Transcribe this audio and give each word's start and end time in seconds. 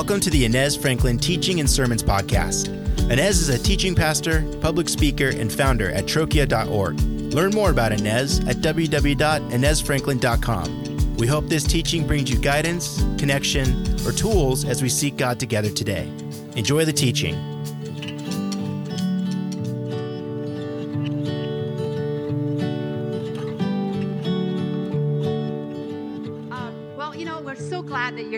Welcome 0.00 0.20
to 0.20 0.30
the 0.30 0.46
Inez 0.46 0.76
Franklin 0.76 1.18
Teaching 1.18 1.60
and 1.60 1.68
Sermons 1.68 2.02
Podcast. 2.02 2.68
Inez 3.10 3.38
is 3.38 3.50
a 3.50 3.58
teaching 3.58 3.94
pastor, 3.94 4.50
public 4.62 4.88
speaker, 4.88 5.28
and 5.28 5.52
founder 5.52 5.90
at 5.90 6.06
trochia.org. 6.06 6.98
Learn 7.34 7.50
more 7.50 7.70
about 7.70 7.92
Inez 7.92 8.40
at 8.48 8.56
www.inezfranklin.com. 8.56 11.16
We 11.16 11.26
hope 11.26 11.48
this 11.48 11.64
teaching 11.64 12.06
brings 12.06 12.30
you 12.30 12.38
guidance, 12.38 13.02
connection, 13.18 13.94
or 14.06 14.12
tools 14.12 14.64
as 14.64 14.82
we 14.82 14.88
seek 14.88 15.18
God 15.18 15.38
together 15.38 15.68
today. 15.68 16.10
Enjoy 16.56 16.86
the 16.86 16.94
teaching. 16.94 17.49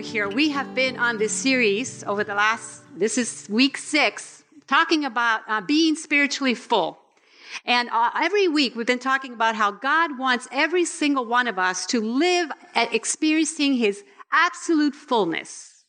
Here. 0.02 0.28
We 0.28 0.50
have 0.50 0.74
been 0.74 0.98
on 0.98 1.18
this 1.18 1.32
series 1.32 2.02
over 2.04 2.24
the 2.24 2.34
last, 2.34 2.82
this 2.96 3.16
is 3.16 3.46
week 3.48 3.76
six, 3.76 4.42
talking 4.66 5.04
about 5.04 5.42
uh, 5.48 5.60
being 5.60 5.94
spiritually 5.94 6.54
full. 6.54 6.98
And 7.64 7.88
uh, 7.90 8.10
every 8.16 8.48
week 8.48 8.74
we've 8.74 8.86
been 8.86 8.98
talking 8.98 9.32
about 9.32 9.54
how 9.54 9.70
God 9.70 10.18
wants 10.18 10.48
every 10.50 10.84
single 10.84 11.24
one 11.24 11.46
of 11.46 11.58
us 11.58 11.86
to 11.86 12.00
live 12.00 12.50
at 12.74 12.92
experiencing 12.92 13.74
his 13.74 14.02
absolute 14.32 14.94
fullness 14.94 15.84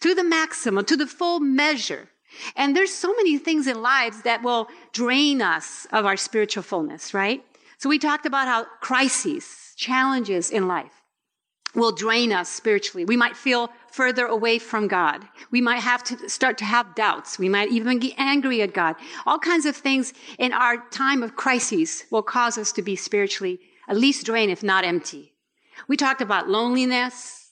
to 0.00 0.14
the 0.14 0.24
maximum, 0.24 0.84
to 0.84 0.96
the 0.96 1.06
full 1.06 1.40
measure. 1.40 2.08
And 2.54 2.76
there's 2.76 2.92
so 2.92 3.14
many 3.14 3.38
things 3.38 3.66
in 3.66 3.80
lives 3.80 4.22
that 4.22 4.42
will 4.42 4.68
drain 4.92 5.40
us 5.40 5.86
of 5.90 6.04
our 6.04 6.16
spiritual 6.16 6.62
fullness, 6.62 7.14
right? 7.14 7.42
So 7.78 7.88
we 7.88 7.98
talked 7.98 8.26
about 8.26 8.46
how 8.46 8.66
crises, 8.80 9.72
challenges 9.76 10.50
in 10.50 10.68
life, 10.68 10.97
will 11.74 11.92
drain 11.92 12.32
us 12.32 12.48
spiritually. 12.48 13.04
We 13.04 13.16
might 13.16 13.36
feel 13.36 13.70
further 13.90 14.26
away 14.26 14.58
from 14.58 14.88
God. 14.88 15.26
We 15.50 15.60
might 15.60 15.80
have 15.80 16.02
to 16.04 16.28
start 16.28 16.58
to 16.58 16.64
have 16.64 16.94
doubts. 16.94 17.38
We 17.38 17.48
might 17.48 17.70
even 17.70 17.98
get 17.98 18.14
angry 18.18 18.62
at 18.62 18.72
God. 18.72 18.96
All 19.26 19.38
kinds 19.38 19.66
of 19.66 19.76
things 19.76 20.12
in 20.38 20.52
our 20.52 20.78
time 20.90 21.22
of 21.22 21.36
crises 21.36 22.04
will 22.10 22.22
cause 22.22 22.58
us 22.58 22.72
to 22.72 22.82
be 22.82 22.96
spiritually 22.96 23.60
at 23.88 23.96
least 23.96 24.26
drained, 24.26 24.52
if 24.52 24.62
not 24.62 24.84
empty. 24.84 25.32
We 25.88 25.96
talked 25.96 26.20
about 26.20 26.48
loneliness, 26.48 27.50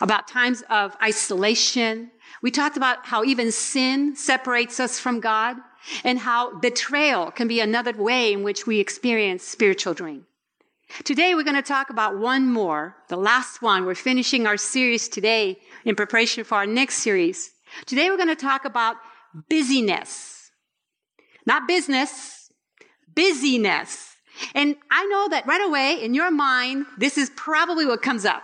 about 0.00 0.28
times 0.28 0.62
of 0.70 0.96
isolation. 1.02 2.10
We 2.42 2.50
talked 2.50 2.76
about 2.76 3.06
how 3.06 3.24
even 3.24 3.52
sin 3.52 4.16
separates 4.16 4.80
us 4.80 4.98
from 4.98 5.20
God 5.20 5.56
and 6.02 6.18
how 6.18 6.58
betrayal 6.58 7.30
can 7.30 7.48
be 7.48 7.60
another 7.60 7.92
way 7.92 8.32
in 8.32 8.42
which 8.42 8.66
we 8.66 8.80
experience 8.80 9.44
spiritual 9.44 9.94
drain. 9.94 10.24
Today, 11.04 11.34
we're 11.34 11.44
going 11.44 11.56
to 11.56 11.62
talk 11.62 11.90
about 11.90 12.18
one 12.18 12.46
more, 12.46 12.96
the 13.08 13.16
last 13.16 13.62
one. 13.62 13.84
We're 13.84 13.94
finishing 13.94 14.46
our 14.46 14.56
series 14.56 15.08
today 15.08 15.58
in 15.84 15.96
preparation 15.96 16.44
for 16.44 16.56
our 16.56 16.66
next 16.66 16.96
series. 16.96 17.50
Today, 17.86 18.10
we're 18.10 18.16
going 18.16 18.28
to 18.28 18.36
talk 18.36 18.64
about 18.64 18.96
busyness. 19.48 20.50
Not 21.46 21.66
business, 21.66 22.50
busyness. 23.14 24.16
And 24.54 24.76
I 24.90 25.04
know 25.06 25.28
that 25.28 25.46
right 25.46 25.66
away 25.66 26.02
in 26.02 26.14
your 26.14 26.30
mind, 26.30 26.86
this 26.98 27.18
is 27.18 27.30
probably 27.36 27.86
what 27.86 28.02
comes 28.02 28.24
up 28.24 28.42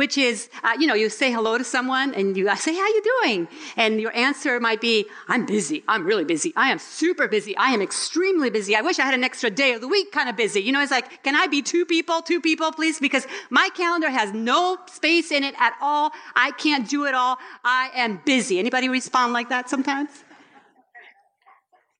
which 0.00 0.16
is, 0.16 0.48
uh, 0.64 0.72
you 0.78 0.86
know, 0.86 0.94
you 0.94 1.10
say 1.10 1.30
hello 1.30 1.58
to 1.58 1.62
someone 1.62 2.14
and 2.14 2.34
you 2.34 2.48
say, 2.56 2.74
how 2.74 2.86
you 2.86 3.02
doing? 3.20 3.46
And 3.76 4.00
your 4.00 4.16
answer 4.16 4.58
might 4.58 4.80
be, 4.80 5.04
I'm 5.28 5.44
busy. 5.44 5.84
I'm 5.86 6.06
really 6.06 6.24
busy. 6.24 6.54
I 6.56 6.70
am 6.70 6.78
super 6.78 7.28
busy. 7.28 7.54
I 7.58 7.72
am 7.72 7.82
extremely 7.82 8.48
busy. 8.48 8.74
I 8.74 8.80
wish 8.80 8.98
I 8.98 9.02
had 9.02 9.12
an 9.12 9.24
extra 9.24 9.50
day 9.50 9.74
of 9.74 9.82
the 9.82 9.88
week 9.88 10.10
kind 10.10 10.30
of 10.30 10.36
busy. 10.36 10.62
You 10.62 10.72
know, 10.72 10.80
it's 10.80 10.90
like, 10.90 11.22
can 11.22 11.36
I 11.36 11.48
be 11.48 11.60
two 11.60 11.84
people, 11.84 12.22
two 12.22 12.40
people, 12.40 12.72
please? 12.72 12.98
Because 12.98 13.26
my 13.50 13.68
calendar 13.76 14.08
has 14.08 14.32
no 14.32 14.78
space 14.86 15.30
in 15.30 15.44
it 15.44 15.54
at 15.58 15.74
all. 15.82 16.12
I 16.34 16.52
can't 16.52 16.88
do 16.88 17.04
it 17.04 17.14
all. 17.14 17.36
I 17.62 17.90
am 17.94 18.22
busy. 18.24 18.58
Anybody 18.58 18.88
respond 18.88 19.34
like 19.34 19.50
that 19.50 19.68
sometimes? 19.68 20.08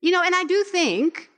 You 0.00 0.10
know, 0.12 0.22
and 0.22 0.34
I 0.34 0.44
do 0.44 0.64
think 0.64 1.28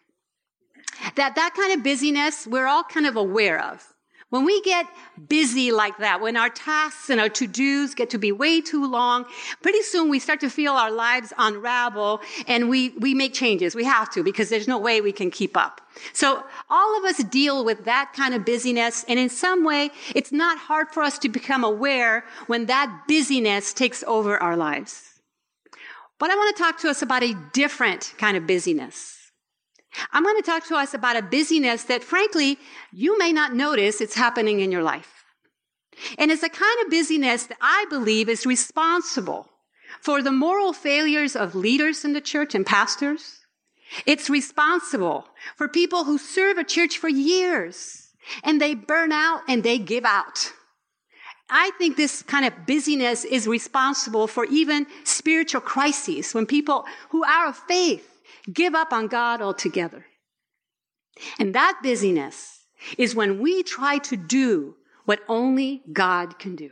that 1.16 1.34
that 1.34 1.54
kind 1.56 1.72
of 1.76 1.82
busyness 1.82 2.46
we're 2.46 2.68
all 2.68 2.84
kind 2.84 3.06
of 3.08 3.16
aware 3.16 3.60
of. 3.60 3.91
When 4.32 4.46
we 4.46 4.62
get 4.62 4.86
busy 5.28 5.72
like 5.72 5.98
that, 5.98 6.22
when 6.22 6.38
our 6.38 6.48
tasks 6.48 7.10
and 7.10 7.20
our 7.20 7.28
to-dos 7.28 7.94
get 7.94 8.08
to 8.08 8.18
be 8.18 8.32
way 8.32 8.62
too 8.62 8.86
long, 8.86 9.26
pretty 9.60 9.82
soon 9.82 10.08
we 10.08 10.18
start 10.18 10.40
to 10.40 10.48
feel 10.48 10.72
our 10.72 10.90
lives 10.90 11.34
unravel 11.36 12.22
and 12.46 12.70
we, 12.70 12.94
we 12.98 13.12
make 13.12 13.34
changes. 13.34 13.74
We 13.74 13.84
have 13.84 14.08
to 14.12 14.24
because 14.24 14.48
there's 14.48 14.66
no 14.66 14.78
way 14.78 15.02
we 15.02 15.12
can 15.12 15.30
keep 15.30 15.54
up. 15.54 15.82
So 16.14 16.42
all 16.70 16.98
of 16.98 17.04
us 17.04 17.22
deal 17.24 17.62
with 17.62 17.84
that 17.84 18.14
kind 18.16 18.32
of 18.32 18.46
busyness. 18.46 19.04
And 19.06 19.18
in 19.18 19.28
some 19.28 19.64
way, 19.66 19.90
it's 20.14 20.32
not 20.32 20.56
hard 20.56 20.88
for 20.88 21.02
us 21.02 21.18
to 21.18 21.28
become 21.28 21.62
aware 21.62 22.24
when 22.46 22.64
that 22.66 23.02
busyness 23.06 23.74
takes 23.74 24.02
over 24.04 24.42
our 24.42 24.56
lives. 24.56 25.10
But 26.18 26.30
I 26.30 26.36
want 26.36 26.56
to 26.56 26.62
talk 26.62 26.78
to 26.78 26.88
us 26.88 27.02
about 27.02 27.22
a 27.22 27.36
different 27.52 28.14
kind 28.16 28.38
of 28.38 28.46
busyness. 28.46 29.21
I'm 30.12 30.22
going 30.22 30.36
to 30.36 30.42
talk 30.42 30.66
to 30.68 30.76
us 30.76 30.94
about 30.94 31.16
a 31.16 31.22
busyness 31.22 31.84
that, 31.84 32.02
frankly, 32.02 32.58
you 32.92 33.18
may 33.18 33.32
not 33.32 33.54
notice 33.54 34.00
it's 34.00 34.14
happening 34.14 34.60
in 34.60 34.72
your 34.72 34.82
life. 34.82 35.24
And 36.18 36.30
it's 36.30 36.42
a 36.42 36.48
kind 36.48 36.84
of 36.84 36.90
busyness 36.90 37.44
that 37.44 37.58
I 37.60 37.86
believe 37.90 38.28
is 38.28 38.46
responsible 38.46 39.48
for 40.00 40.22
the 40.22 40.32
moral 40.32 40.72
failures 40.72 41.36
of 41.36 41.54
leaders 41.54 42.04
in 42.04 42.12
the 42.12 42.20
church 42.20 42.54
and 42.54 42.64
pastors. 42.64 43.40
It's 44.06 44.30
responsible 44.30 45.26
for 45.56 45.68
people 45.68 46.04
who 46.04 46.16
serve 46.16 46.56
a 46.56 46.64
church 46.64 46.96
for 46.96 47.08
years 47.08 48.08
and 48.42 48.60
they 48.60 48.74
burn 48.74 49.12
out 49.12 49.42
and 49.48 49.62
they 49.62 49.78
give 49.78 50.04
out. 50.04 50.52
I 51.50 51.70
think 51.76 51.96
this 51.96 52.22
kind 52.22 52.46
of 52.46 52.66
busyness 52.66 53.24
is 53.24 53.46
responsible 53.46 54.26
for 54.26 54.46
even 54.46 54.86
spiritual 55.04 55.60
crises 55.60 56.32
when 56.32 56.46
people 56.46 56.86
who 57.10 57.22
are 57.24 57.48
of 57.48 57.56
faith 57.56 58.11
give 58.50 58.74
up 58.74 58.92
on 58.92 59.08
God 59.08 59.40
altogether. 59.42 60.06
And 61.38 61.54
that 61.54 61.80
busyness 61.82 62.64
is 62.98 63.14
when 63.14 63.40
we 63.40 63.62
try 63.62 63.98
to 63.98 64.16
do 64.16 64.76
what 65.04 65.20
only 65.28 65.82
God 65.92 66.38
can 66.38 66.56
do. 66.56 66.70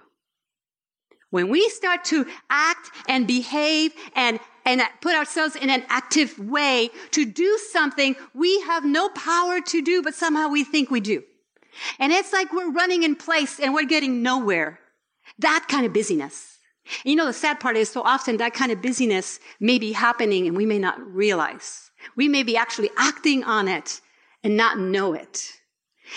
When 1.31 1.49
we 1.49 1.69
start 1.69 2.05
to 2.07 2.27
act 2.49 2.91
and 3.09 3.27
behave 3.27 3.93
and, 4.17 4.41
and 4.65 4.83
put 5.01 5.15
ourselves 5.15 5.55
in 5.55 5.71
an 5.71 5.85
active 5.89 6.39
way 6.39 6.91
to 7.13 7.25
do 7.25 7.59
something 7.71 8.17
we 8.35 8.61
have 8.63 8.85
no 8.85 9.09
power 9.11 9.61
to 9.61 9.83
do, 9.83 10.03
but 10.03 10.15
somehow 10.15 10.49
we 10.49 10.65
think 10.65 10.91
we 10.91 11.01
do. 11.01 11.23
And 12.01 12.13
it's 12.13 12.33
like 12.33 12.53
we're 12.53 12.73
running 12.73 13.05
in 13.05 13.15
place 13.15 13.61
and 13.61 13.73
we're 13.73 13.85
getting 13.85 14.23
nowhere. 14.23 14.81
That 15.39 15.67
kind 15.69 15.87
of 15.87 15.93
busyness. 15.93 16.50
You 17.05 17.17
know, 17.17 17.27
the 17.27 17.33
sad 17.33 17.61
part 17.61 17.77
is 17.77 17.89
so 17.89 18.03
often 18.03 18.37
that 18.39 18.55
kind 18.55 18.73
of 18.73 18.83
busyness 18.83 19.41
may 19.59 19.79
be 19.79 19.93
happening 19.93 20.47
and 20.47 20.57
we 20.57 20.67
may 20.67 20.79
not 20.79 21.01
realize. 21.01 21.91
We 22.17 22.29
may 22.29 22.43
be 22.43 22.57
actually 22.57 22.91
acting 22.97 23.45
on 23.45 23.69
it 23.69 24.01
and 24.43 24.57
not 24.57 24.79
know 24.79 25.13
it. 25.13 25.53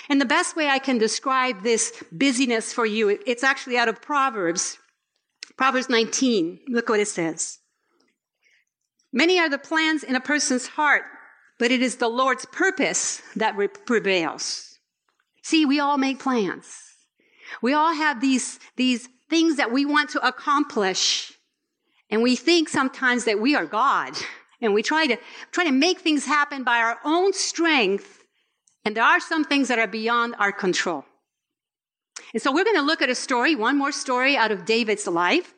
And 0.09 0.19
the 0.19 0.25
best 0.25 0.55
way 0.55 0.67
I 0.67 0.79
can 0.79 0.97
describe 0.97 1.61
this 1.61 2.03
busyness 2.11 2.73
for 2.73 2.85
you, 2.85 3.19
it's 3.27 3.43
actually 3.43 3.77
out 3.77 3.89
of 3.89 4.01
Proverbs. 4.01 4.77
Proverbs 5.57 5.89
19. 5.89 6.61
Look 6.69 6.89
what 6.89 6.99
it 6.99 7.07
says. 7.07 7.59
Many 9.11 9.39
are 9.39 9.49
the 9.49 9.59
plans 9.59 10.03
in 10.03 10.15
a 10.15 10.21
person's 10.21 10.65
heart, 10.65 11.03
but 11.59 11.71
it 11.71 11.83
is 11.83 11.97
the 11.97 12.07
Lord's 12.07 12.45
purpose 12.45 13.21
that 13.35 13.55
prevails. 13.85 14.79
See, 15.43 15.65
we 15.65 15.79
all 15.79 15.99
make 15.99 16.19
plans. 16.19 16.79
We 17.61 17.73
all 17.73 17.93
have 17.93 18.21
these, 18.21 18.59
these 18.75 19.07
things 19.33 19.55
that 19.57 19.71
we 19.71 19.83
want 19.83 20.11
to 20.11 20.19
accomplish. 20.27 21.33
And 22.11 22.21
we 22.21 22.35
think 22.35 22.69
sometimes 22.69 23.25
that 23.25 23.39
we 23.39 23.55
are 23.55 23.65
God. 23.65 24.13
And 24.61 24.73
we 24.73 24.81
try 24.81 25.07
to, 25.07 25.17
try 25.51 25.65
to 25.65 25.73
make 25.73 25.99
things 25.99 26.25
happen 26.25 26.63
by 26.63 26.77
our 26.77 26.97
own 27.03 27.33
strength. 27.33 28.23
And 28.85 28.95
there 28.95 29.03
are 29.03 29.19
some 29.19 29.43
things 29.43 29.67
that 29.67 29.77
are 29.77 29.91
beyond 30.01 30.35
our 30.39 30.53
control. 30.53 31.03
And 32.33 32.41
so 32.41 32.49
we're 32.49 32.63
going 32.63 32.77
to 32.77 32.89
look 32.91 33.01
at 33.01 33.09
a 33.09 33.15
story, 33.27 33.55
one 33.55 33.77
more 33.77 33.91
story 33.91 34.37
out 34.37 34.51
of 34.53 34.63
David's 34.63 35.05
life, 35.05 35.53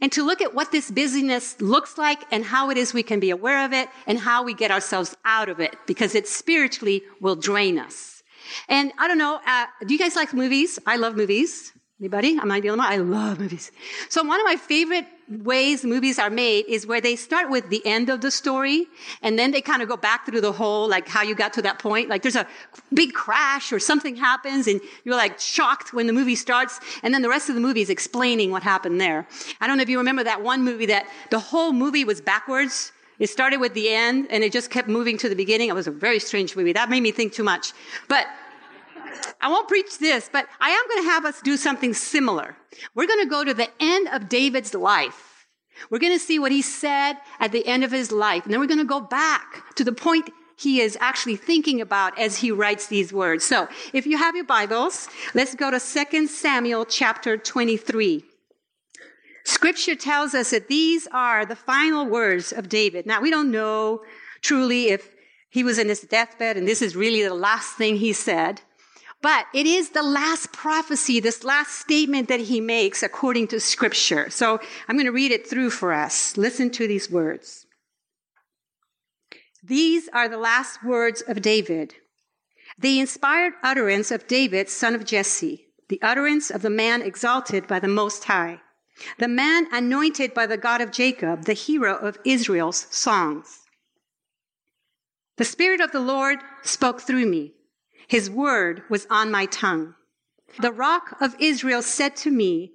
and 0.00 0.10
to 0.12 0.24
look 0.24 0.40
at 0.40 0.54
what 0.54 0.72
this 0.72 0.90
busyness 0.90 1.60
looks 1.60 1.98
like 1.98 2.20
and 2.32 2.46
how 2.46 2.70
it 2.70 2.78
is 2.78 2.94
we 2.94 3.02
can 3.02 3.20
be 3.20 3.28
aware 3.28 3.62
of 3.66 3.74
it 3.74 3.90
and 4.06 4.18
how 4.18 4.42
we 4.42 4.54
get 4.54 4.70
ourselves 4.70 5.14
out 5.26 5.50
of 5.50 5.60
it 5.60 5.76
because 5.86 6.14
it 6.14 6.26
spiritually 6.26 7.02
will 7.20 7.36
drain 7.36 7.78
us. 7.78 8.22
And 8.70 8.90
I 8.96 9.06
don't 9.06 9.18
know, 9.18 9.38
uh, 9.46 9.66
do 9.86 9.92
you 9.92 9.98
guys 9.98 10.16
like 10.16 10.32
movies? 10.32 10.78
I 10.86 10.96
love 10.96 11.14
movies. 11.14 11.72
Anybody? 11.98 12.38
I'm 12.38 12.48
not 12.48 12.60
the 12.60 12.68
only 12.68 12.84
one? 12.84 12.92
I 12.92 12.96
love 12.96 13.40
movies. 13.40 13.72
So 14.10 14.22
one 14.22 14.38
of 14.38 14.44
my 14.44 14.56
favorite 14.56 15.06
ways 15.30 15.82
movies 15.82 16.18
are 16.18 16.28
made 16.28 16.66
is 16.68 16.86
where 16.86 17.00
they 17.00 17.16
start 17.16 17.48
with 17.48 17.70
the 17.70 17.84
end 17.86 18.10
of 18.10 18.20
the 18.20 18.30
story 18.30 18.86
and 19.22 19.38
then 19.38 19.50
they 19.50 19.62
kind 19.62 19.80
of 19.80 19.88
go 19.88 19.96
back 19.96 20.26
through 20.26 20.42
the 20.42 20.52
whole, 20.52 20.86
like 20.88 21.08
how 21.08 21.22
you 21.22 21.34
got 21.34 21.54
to 21.54 21.62
that 21.62 21.78
point. 21.78 22.10
Like 22.10 22.20
there's 22.20 22.36
a 22.36 22.46
big 22.92 23.14
crash 23.14 23.72
or 23.72 23.80
something 23.80 24.14
happens 24.14 24.66
and 24.66 24.78
you're 25.04 25.16
like 25.16 25.40
shocked 25.40 25.94
when 25.94 26.06
the 26.06 26.12
movie 26.12 26.34
starts 26.34 26.80
and 27.02 27.14
then 27.14 27.22
the 27.22 27.30
rest 27.30 27.48
of 27.48 27.54
the 27.54 27.62
movie 27.62 27.80
is 27.80 27.88
explaining 27.88 28.50
what 28.50 28.62
happened 28.62 29.00
there. 29.00 29.26
I 29.62 29.66
don't 29.66 29.78
know 29.78 29.82
if 29.82 29.88
you 29.88 29.96
remember 29.96 30.22
that 30.22 30.42
one 30.42 30.64
movie 30.64 30.86
that 30.86 31.06
the 31.30 31.38
whole 31.38 31.72
movie 31.72 32.04
was 32.04 32.20
backwards. 32.20 32.92
It 33.18 33.30
started 33.30 33.58
with 33.58 33.72
the 33.72 33.88
end 33.88 34.26
and 34.28 34.44
it 34.44 34.52
just 34.52 34.70
kept 34.70 34.86
moving 34.86 35.16
to 35.16 35.30
the 35.30 35.34
beginning. 35.34 35.70
It 35.70 35.74
was 35.74 35.86
a 35.86 35.92
very 35.92 36.18
strange 36.18 36.54
movie. 36.56 36.74
That 36.74 36.90
made 36.90 37.00
me 37.00 37.10
think 37.10 37.32
too 37.32 37.44
much. 37.44 37.72
But 38.06 38.26
I 39.40 39.48
won't 39.48 39.68
preach 39.68 39.98
this, 39.98 40.28
but 40.32 40.46
I 40.60 40.70
am 40.70 40.88
going 40.88 41.04
to 41.04 41.10
have 41.10 41.24
us 41.24 41.40
do 41.40 41.56
something 41.56 41.94
similar. 41.94 42.56
We're 42.94 43.06
going 43.06 43.24
to 43.24 43.30
go 43.30 43.44
to 43.44 43.54
the 43.54 43.68
end 43.80 44.08
of 44.08 44.28
David's 44.28 44.74
life. 44.74 45.46
We're 45.90 45.98
going 45.98 46.12
to 46.12 46.18
see 46.18 46.38
what 46.38 46.52
he 46.52 46.62
said 46.62 47.14
at 47.38 47.52
the 47.52 47.66
end 47.66 47.84
of 47.84 47.92
his 47.92 48.10
life. 48.10 48.44
And 48.44 48.52
then 48.52 48.60
we're 48.60 48.66
going 48.66 48.78
to 48.78 48.84
go 48.84 49.00
back 49.00 49.74
to 49.76 49.84
the 49.84 49.92
point 49.92 50.30
he 50.58 50.80
is 50.80 50.96
actually 51.00 51.36
thinking 51.36 51.80
about 51.80 52.18
as 52.18 52.38
he 52.38 52.50
writes 52.50 52.86
these 52.86 53.12
words. 53.12 53.44
So 53.44 53.68
if 53.92 54.06
you 54.06 54.16
have 54.16 54.34
your 54.34 54.46
Bibles, 54.46 55.08
let's 55.34 55.54
go 55.54 55.70
to 55.70 55.78
2 55.78 56.26
Samuel 56.26 56.86
chapter 56.86 57.36
23. 57.36 58.24
Scripture 59.44 59.94
tells 59.94 60.34
us 60.34 60.50
that 60.50 60.68
these 60.68 61.06
are 61.12 61.44
the 61.44 61.54
final 61.54 62.06
words 62.06 62.52
of 62.52 62.68
David. 62.68 63.06
Now 63.06 63.20
we 63.20 63.30
don't 63.30 63.50
know 63.50 64.02
truly 64.40 64.88
if 64.88 65.14
he 65.50 65.62
was 65.62 65.78
in 65.78 65.88
his 65.88 66.00
deathbed 66.00 66.56
and 66.56 66.66
this 66.66 66.82
is 66.82 66.96
really 66.96 67.22
the 67.22 67.34
last 67.34 67.76
thing 67.76 67.96
he 67.96 68.12
said. 68.12 68.62
But 69.22 69.46
it 69.54 69.66
is 69.66 69.90
the 69.90 70.02
last 70.02 70.52
prophecy, 70.52 71.20
this 71.20 71.42
last 71.42 71.78
statement 71.78 72.28
that 72.28 72.40
he 72.40 72.60
makes 72.60 73.02
according 73.02 73.48
to 73.48 73.60
scripture. 73.60 74.30
So 74.30 74.60
I'm 74.88 74.96
going 74.96 75.06
to 75.06 75.12
read 75.12 75.32
it 75.32 75.48
through 75.48 75.70
for 75.70 75.92
us. 75.92 76.36
Listen 76.36 76.70
to 76.70 76.86
these 76.86 77.10
words. 77.10 77.66
These 79.62 80.08
are 80.12 80.28
the 80.28 80.38
last 80.38 80.84
words 80.84 81.22
of 81.22 81.42
David, 81.42 81.94
the 82.78 83.00
inspired 83.00 83.54
utterance 83.64 84.12
of 84.12 84.28
David, 84.28 84.68
son 84.68 84.94
of 84.94 85.04
Jesse, 85.04 85.66
the 85.88 86.00
utterance 86.02 86.50
of 86.50 86.62
the 86.62 86.70
man 86.70 87.02
exalted 87.02 87.66
by 87.66 87.80
the 87.80 87.88
Most 87.88 88.24
High, 88.24 88.60
the 89.18 89.26
man 89.26 89.66
anointed 89.72 90.34
by 90.34 90.46
the 90.46 90.56
God 90.56 90.80
of 90.80 90.92
Jacob, 90.92 91.46
the 91.46 91.52
hero 91.52 91.96
of 91.96 92.18
Israel's 92.24 92.86
songs. 92.90 93.64
The 95.36 95.44
Spirit 95.44 95.80
of 95.80 95.90
the 95.90 96.00
Lord 96.00 96.38
spoke 96.62 97.00
through 97.00 97.26
me. 97.26 97.55
His 98.08 98.30
word 98.30 98.82
was 98.88 99.06
on 99.10 99.30
my 99.30 99.46
tongue. 99.46 99.94
The 100.60 100.72
rock 100.72 101.16
of 101.20 101.36
Israel 101.40 101.82
said 101.82 102.14
to 102.16 102.30
me, 102.30 102.72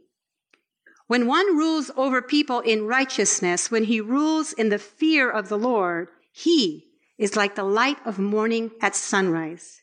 When 1.07 1.25
one 1.25 1.57
rules 1.57 1.89
over 1.95 2.21
people 2.21 2.59
in 2.59 2.85
righteousness, 2.85 3.71
when 3.71 3.85
he 3.85 4.01
rules 4.01 4.51
in 4.53 4.69
the 4.69 4.79
fear 4.79 5.29
of 5.29 5.47
the 5.47 5.57
Lord, 5.57 6.09
he 6.31 6.87
is 7.17 7.35
like 7.35 7.55
the 7.55 7.63
light 7.63 7.97
of 8.05 8.19
morning 8.19 8.71
at 8.81 8.95
sunrise, 8.95 9.81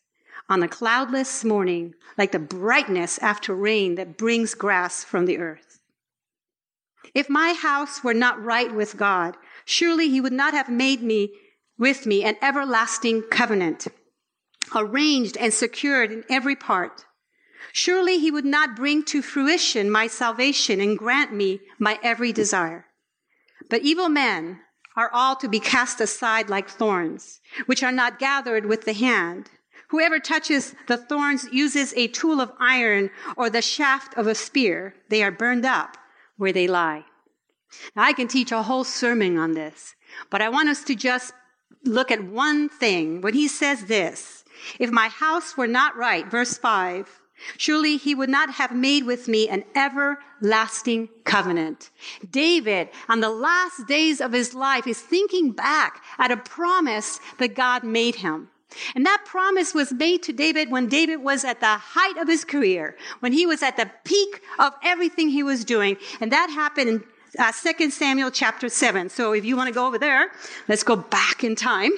on 0.48 0.62
a 0.62 0.68
cloudless 0.68 1.44
morning, 1.44 1.94
like 2.18 2.32
the 2.32 2.38
brightness 2.38 3.18
after 3.18 3.54
rain 3.54 3.94
that 3.94 4.18
brings 4.18 4.54
grass 4.54 5.02
from 5.02 5.24
the 5.24 5.38
earth. 5.38 5.80
If 7.14 7.30
my 7.30 7.54
house 7.54 8.04
were 8.04 8.14
not 8.14 8.42
right 8.42 8.74
with 8.74 8.96
God, 8.96 9.36
surely 9.64 10.10
he 10.10 10.20
would 10.20 10.32
not 10.32 10.52
have 10.52 10.68
made 10.68 11.02
me 11.02 11.32
with 11.78 12.06
me 12.06 12.22
an 12.22 12.36
everlasting 12.42 13.22
covenant 13.22 13.86
arranged 14.74 15.36
and 15.36 15.52
secured 15.52 16.10
in 16.10 16.24
every 16.28 16.56
part. 16.56 17.04
Surely 17.72 18.18
he 18.18 18.30
would 18.30 18.44
not 18.44 18.76
bring 18.76 19.04
to 19.04 19.22
fruition 19.22 19.90
my 19.90 20.06
salvation 20.06 20.80
and 20.80 20.98
grant 20.98 21.32
me 21.32 21.60
my 21.78 21.98
every 22.02 22.32
desire. 22.32 22.86
But 23.68 23.82
evil 23.82 24.08
men 24.08 24.60
are 24.96 25.10
all 25.12 25.36
to 25.36 25.48
be 25.48 25.60
cast 25.60 26.00
aside 26.00 26.48
like 26.48 26.68
thorns, 26.68 27.40
which 27.66 27.82
are 27.82 27.92
not 27.92 28.18
gathered 28.18 28.66
with 28.66 28.84
the 28.84 28.94
hand. 28.94 29.50
Whoever 29.90 30.18
touches 30.18 30.74
the 30.86 30.96
thorns 30.96 31.46
uses 31.52 31.94
a 31.94 32.08
tool 32.08 32.40
of 32.40 32.52
iron 32.58 33.10
or 33.36 33.48
the 33.48 33.62
shaft 33.62 34.16
of 34.16 34.26
a 34.26 34.34
spear. 34.34 34.94
They 35.08 35.22
are 35.22 35.30
burned 35.30 35.64
up 35.64 35.96
where 36.36 36.52
they 36.52 36.66
lie. 36.66 37.04
Now, 37.94 38.02
I 38.02 38.12
can 38.12 38.28
teach 38.28 38.50
a 38.50 38.62
whole 38.62 38.84
sermon 38.84 39.38
on 39.38 39.52
this, 39.52 39.94
but 40.30 40.42
I 40.42 40.48
want 40.48 40.68
us 40.68 40.82
to 40.84 40.94
just 40.94 41.32
look 41.84 42.10
at 42.10 42.24
one 42.24 42.68
thing. 42.68 43.20
When 43.20 43.34
he 43.34 43.48
says 43.48 43.86
this, 43.86 44.44
if 44.78 44.90
my 44.90 45.08
house 45.08 45.56
were 45.56 45.66
not 45.66 45.96
right, 45.96 46.26
verse 46.30 46.56
5, 46.56 47.08
surely 47.56 47.96
he 47.96 48.14
would 48.14 48.28
not 48.28 48.50
have 48.50 48.74
made 48.74 49.04
with 49.04 49.28
me 49.28 49.48
an 49.48 49.64
everlasting 49.74 51.08
covenant. 51.24 51.90
David, 52.30 52.88
on 53.08 53.20
the 53.20 53.30
last 53.30 53.86
days 53.86 54.20
of 54.20 54.32
his 54.32 54.54
life, 54.54 54.86
is 54.86 55.00
thinking 55.00 55.52
back 55.52 56.02
at 56.18 56.30
a 56.30 56.36
promise 56.36 57.20
that 57.38 57.54
God 57.54 57.84
made 57.84 58.16
him. 58.16 58.48
And 58.94 59.06
that 59.06 59.24
promise 59.24 59.72
was 59.72 59.92
made 59.92 60.22
to 60.24 60.32
David 60.32 60.70
when 60.70 60.88
David 60.88 61.16
was 61.16 61.44
at 61.44 61.60
the 61.60 61.78
height 61.78 62.18
of 62.18 62.28
his 62.28 62.44
career, 62.44 62.96
when 63.20 63.32
he 63.32 63.46
was 63.46 63.62
at 63.62 63.76
the 63.76 63.90
peak 64.04 64.42
of 64.58 64.74
everything 64.84 65.30
he 65.30 65.42
was 65.42 65.64
doing. 65.64 65.96
And 66.20 66.30
that 66.32 66.50
happened 66.50 66.88
in 66.90 67.04
uh, 67.38 67.52
2 67.52 67.90
Samuel 67.90 68.30
chapter 68.30 68.68
7. 68.68 69.08
So 69.08 69.32
if 69.32 69.44
you 69.44 69.56
want 69.56 69.68
to 69.68 69.74
go 69.74 69.86
over 69.86 69.98
there, 69.98 70.30
let's 70.68 70.82
go 70.82 70.96
back 70.96 71.44
in 71.44 71.56
time 71.56 71.92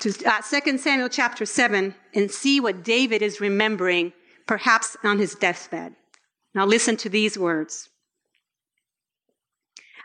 to 0.00 0.12
uh, 0.26 0.40
2 0.42 0.78
Samuel 0.78 1.08
chapter 1.08 1.46
7 1.46 1.94
and 2.14 2.30
see 2.30 2.60
what 2.60 2.84
David 2.84 3.22
is 3.22 3.40
remembering, 3.40 4.12
perhaps 4.46 4.96
on 5.02 5.18
his 5.18 5.34
deathbed. 5.34 5.94
Now 6.54 6.66
listen 6.66 6.96
to 6.98 7.08
these 7.08 7.38
words. 7.38 7.88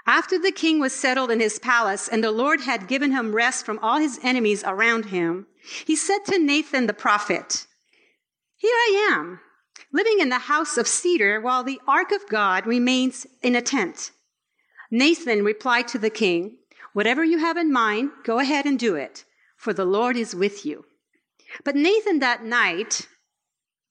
After 0.07 0.37
the 0.37 0.51
king 0.51 0.79
was 0.79 0.93
settled 0.93 1.31
in 1.31 1.39
his 1.39 1.57
palace 1.57 2.07
and 2.07 2.23
the 2.23 2.31
Lord 2.31 2.61
had 2.61 2.87
given 2.87 3.11
him 3.11 3.35
rest 3.35 3.65
from 3.65 3.79
all 3.79 3.97
his 3.97 4.19
enemies 4.21 4.63
around 4.63 5.05
him, 5.05 5.47
he 5.85 5.95
said 5.95 6.19
to 6.25 6.37
Nathan 6.37 6.85
the 6.85 6.93
prophet, 6.93 7.65
Here 8.55 8.75
I 8.75 9.09
am, 9.11 9.39
living 9.91 10.19
in 10.19 10.29
the 10.29 10.39
house 10.39 10.77
of 10.77 10.87
cedar 10.87 11.41
while 11.41 11.63
the 11.63 11.81
ark 11.87 12.11
of 12.11 12.29
God 12.29 12.67
remains 12.67 13.25
in 13.41 13.55
a 13.55 13.61
tent. 13.61 14.11
Nathan 14.91 15.43
replied 15.43 15.87
to 15.87 15.97
the 15.97 16.11
king, 16.11 16.57
Whatever 16.93 17.23
you 17.23 17.39
have 17.39 17.57
in 17.57 17.73
mind, 17.73 18.11
go 18.23 18.37
ahead 18.37 18.65
and 18.65 18.77
do 18.77 18.95
it 18.95 19.25
for 19.65 19.73
the 19.73 19.85
Lord 19.85 20.15
is 20.15 20.35
with 20.35 20.63
you. 20.63 20.85
But 21.63 21.75
Nathan 21.75 22.19
that 22.19 22.43
night, 22.43 23.07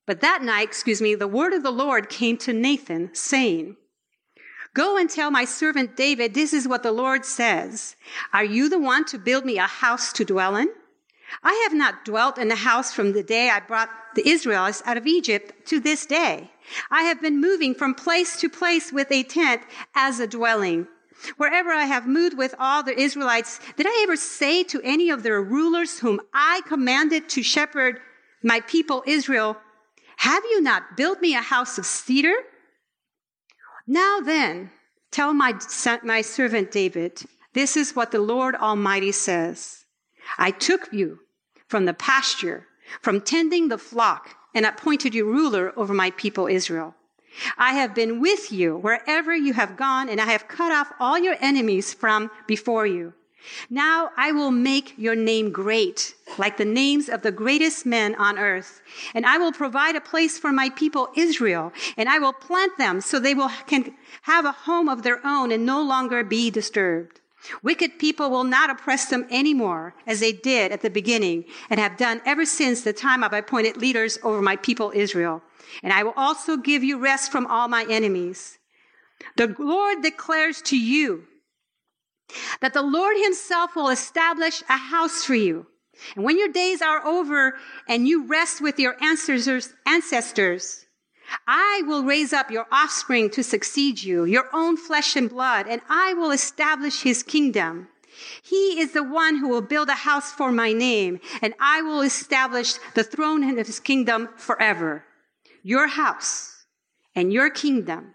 but 0.06 0.20
that 0.20 0.43
night, 0.43 0.69
excuse 0.69 1.00
me, 1.00 1.14
the 1.14 1.28
word 1.28 1.52
of 1.52 1.62
the 1.62 1.70
Lord 1.70 2.08
came 2.08 2.37
to 2.38 2.52
Nathan 2.52 3.14
saying, 3.14 3.76
Go 4.75 4.96
and 4.96 5.08
tell 5.08 5.31
my 5.31 5.44
servant 5.44 5.96
David, 5.96 6.34
this 6.34 6.52
is 6.52 6.66
what 6.66 6.82
the 6.82 6.93
Lord 6.93 7.25
says. 7.25 7.94
Are 8.32 8.44
you 8.44 8.69
the 8.69 8.78
one 8.78 9.05
to 9.06 9.19
build 9.19 9.44
me 9.44 9.56
a 9.56 9.62
house 9.62 10.12
to 10.14 10.25
dwell 10.25 10.56
in? 10.56 10.69
I 11.43 11.55
have 11.64 11.75
not 11.75 12.05
dwelt 12.05 12.38
in 12.38 12.50
a 12.50 12.56
house 12.56 12.93
from 12.93 13.12
the 13.12 13.22
day 13.22 13.50
I 13.50 13.61
brought 13.61 13.88
the 14.14 14.28
Israelites 14.28 14.82
out 14.84 14.96
of 14.96 15.06
Egypt 15.06 15.67
to 15.69 15.81
this 15.81 16.06
day. 16.06 16.50
I 16.90 17.05
have 17.05 17.22
been 17.22 17.40
moving 17.40 17.75
from 17.75 17.94
place 17.94 18.37
to 18.40 18.49
place 18.49 18.93
with 18.93 19.10
a 19.10 19.22
tent 19.22 19.62
as 19.94 20.20
a 20.20 20.26
dwelling. 20.26 20.88
Wherever 21.37 21.71
I 21.71 21.85
have 21.85 22.06
moved 22.06 22.37
with 22.37 22.55
all 22.59 22.82
the 22.82 22.99
Israelites, 22.99 23.61
did 23.76 23.87
I 23.87 24.00
ever 24.05 24.17
say 24.17 24.62
to 24.65 24.81
any 24.82 25.11
of 25.11 25.23
their 25.23 25.43
rulers 25.43 25.99
whom 25.99 26.21
I 26.32 26.62
commanded 26.67 27.29
to 27.31 27.43
shepherd 27.43 28.00
my 28.43 28.61
people 28.61 29.03
Israel, 29.06 29.56
have 30.17 30.44
you 30.44 30.60
not 30.60 30.96
built 30.96 31.20
me 31.20 31.34
a 31.34 31.41
house 31.41 31.79
of 31.79 31.87
cedar? 31.87 32.34
Now 33.87 34.20
then, 34.20 34.70
tell 35.10 35.34
my, 35.34 35.58
my 36.03 36.20
servant 36.20 36.70
David, 36.70 37.22
this 37.53 37.77
is 37.77 37.96
what 37.96 38.10
the 38.10 38.20
Lord 38.20 38.55
Almighty 38.56 39.13
says. 39.13 39.84
I 40.39 40.51
took 40.51 40.93
you 40.93 41.20
from 41.69 41.84
the 41.84 41.94
pasture, 41.94 42.67
from 43.01 43.20
tending 43.20 43.69
the 43.69 43.79
flock, 43.79 44.37
and 44.55 44.65
appointed 44.65 45.15
you 45.15 45.25
ruler 45.25 45.72
over 45.77 45.93
my 45.93 46.10
people 46.13 46.46
Israel. 46.46 46.94
I 47.58 47.74
have 47.74 47.94
been 47.94 48.20
with 48.20 48.53
you 48.53 48.76
wherever 48.76 49.34
you 49.34 49.53
have 49.55 49.76
gone, 49.76 50.08
and 50.08 50.20
I 50.20 50.26
have 50.26 50.48
cut 50.48 50.72
off 50.72 50.93
all 51.00 51.19
your 51.19 51.36
enemies 51.41 51.93
from 51.93 52.31
before 52.46 52.86
you. 52.86 53.12
Now 53.69 54.10
I 54.17 54.32
will 54.32 54.50
make 54.50 54.94
your 54.96 55.14
name 55.14 55.53
great, 55.53 56.14
like 56.38 56.56
the 56.56 56.64
names 56.64 57.08
of 57.08 57.22
the 57.22 57.32
greatest 57.32 57.84
men 57.84 58.14
on 58.14 58.38
earth. 58.38 58.81
And 59.14 59.26
I 59.26 59.38
will 59.38 59.53
provide 59.53 59.96
a 59.96 60.00
place 60.00 60.38
for 60.38 60.53
my 60.53 60.70
people 60.70 61.08
Israel, 61.14 61.72
and 61.96 62.08
I 62.08 62.19
will 62.19 62.32
plant 62.32 62.79
them 62.79 63.00
so 63.00 63.19
they 63.19 63.34
will 63.34 63.50
can 63.67 63.94
have 64.22 64.44
a 64.44 64.53
home 64.53 64.88
of 64.88 65.03
their 65.03 65.20
own 65.26 65.53
and 65.53 65.67
no 65.67 65.82
longer 65.82 66.24
be 66.24 66.50
disturbed. 66.50 67.20
Wicked 67.62 67.98
people 67.98 68.31
will 68.31 68.44
not 68.44 68.70
oppress 68.70 69.06
them 69.06 69.26
anymore 69.31 69.94
as 70.06 70.20
they 70.20 70.32
did 70.32 70.72
at 70.72 70.81
the 70.81 70.88
beginning 70.88 71.44
and 71.69 71.79
have 71.79 71.98
done 71.98 72.22
ever 72.24 72.46
since 72.46 72.81
the 72.81 72.94
time 72.94 73.22
I've 73.22 73.34
appointed 73.34 73.76
leaders 73.76 74.19
over 74.22 74.41
my 74.41 74.56
people 74.56 74.93
Israel 74.94 75.43
and 75.83 75.93
I 75.93 76.03
will 76.03 76.15
also 76.17 76.56
give 76.56 76.85
you 76.85 76.99
rest 76.99 77.31
from 77.33 77.47
all 77.47 77.69
my 77.69 77.87
enemies. 77.89 78.59
The 79.37 79.55
Lord 79.59 80.03
declares 80.03 80.61
to 80.63 80.79
you 80.79 81.25
that 82.61 82.73
the 82.73 82.83
Lord 82.83 83.17
himself 83.23 83.77
will 83.77 83.89
establish 83.89 84.63
a 84.69 84.77
house 84.77 85.25
for 85.25 85.35
you. 85.35 85.67
And 86.17 86.25
when 86.25 86.39
your 86.39 86.49
days 86.49 86.83
are 86.83 87.06
over 87.06 87.56
and 87.89 88.09
you 88.09 88.27
rest 88.27 88.61
with 88.61 88.79
your 88.79 88.97
ancestors, 89.01 90.87
I 91.47 91.83
will 91.87 92.05
raise 92.05 92.33
up 92.33 92.51
your 92.51 92.67
offspring 92.71 93.31
to 93.31 93.43
succeed 93.43 94.03
you, 94.03 94.25
your 94.25 94.49
own 94.53 94.77
flesh 94.77 95.17
and 95.17 95.31
blood, 95.31 95.67
and 95.69 95.81
I 95.89 96.15
will 96.15 96.31
establish 96.31 97.03
his 97.03 97.23
kingdom. 97.23 97.89
He 98.43 98.81
is 98.81 98.93
the 98.93 99.03
one 99.03 99.37
who 99.37 99.49
will 99.49 99.63
build 99.63 99.89
a 99.89 99.94
house 99.94 100.31
for 100.31 100.53
my 100.53 100.73
name, 100.73 101.21
and 101.43 101.55
I 101.59 101.83
will 101.83 102.03
establish 102.03 102.75
the 102.94 103.05
throne 103.05 103.59
of 103.59 103.67
his 103.67 103.81
kingdom 103.81 104.29
forever. 104.37 105.05
Your 105.67 105.89
house 105.89 106.67
and 107.17 107.33
your 107.33 107.49
kingdom 107.49 108.15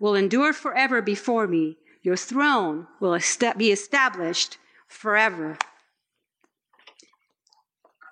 will 0.00 0.14
endure 0.14 0.54
forever 0.54 1.02
before 1.02 1.46
me. 1.46 1.76
Your 2.02 2.16
throne 2.16 2.86
will 3.00 3.18
be 3.58 3.70
established 3.70 4.56
forever. 4.88 5.58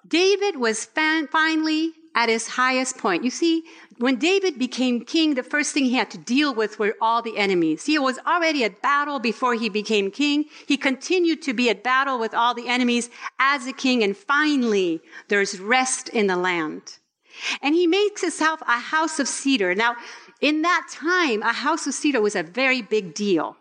David 0.07 0.57
was 0.57 0.85
finally 0.85 1.93
at 2.15 2.29
his 2.29 2.47
highest 2.47 2.99
point. 2.99 3.25
You 3.25 3.31
see, 3.31 3.65
when 3.97 4.17
David 4.17 4.59
became 4.59 5.03
king, 5.03 5.35
the 5.35 5.43
first 5.43 5.73
thing 5.73 5.85
he 5.85 5.95
had 5.95 6.11
to 6.11 6.19
deal 6.19 6.55
with 6.55 6.79
were 6.79 6.95
all 7.01 7.23
the 7.23 7.39
enemies. 7.39 7.87
He 7.87 7.99
was 7.99 8.19
already 8.27 8.65
at 8.65 8.83
battle 8.83 9.19
before 9.19 9.55
he 9.55 9.71
became 9.71 10.11
king. 10.11 10.45
He 10.67 10.77
continued 10.77 11.41
to 11.43 11.55
be 11.55 11.71
at 11.71 11.83
battle 11.83 12.19
with 12.19 12.35
all 12.35 12.53
the 12.53 12.69
enemies 12.69 13.09
as 13.39 13.67
a 13.67 13.73
king. 13.73 14.05
And 14.05 14.15
finally, 14.15 15.01
there's 15.29 15.59
rest 15.59 16.11
in 16.11 16.27
the 16.27 16.37
land. 16.37 16.99
And 17.63 17.75
he 17.75 17.87
makes 17.87 18.21
himself 18.21 18.61
a 18.63 18.79
house 18.79 19.19
of 19.19 19.29
cedar. 19.29 19.75
Now, 19.75 19.97
in 20.41 20.63
that 20.63 20.89
time, 20.91 21.43
a 21.43 21.53
house 21.53 21.87
of 21.87 21.95
cedar 21.95 22.21
was 22.21 22.37
a 22.37 22.43
very 22.43 22.83
big 22.83 23.15
deal. 23.15 23.57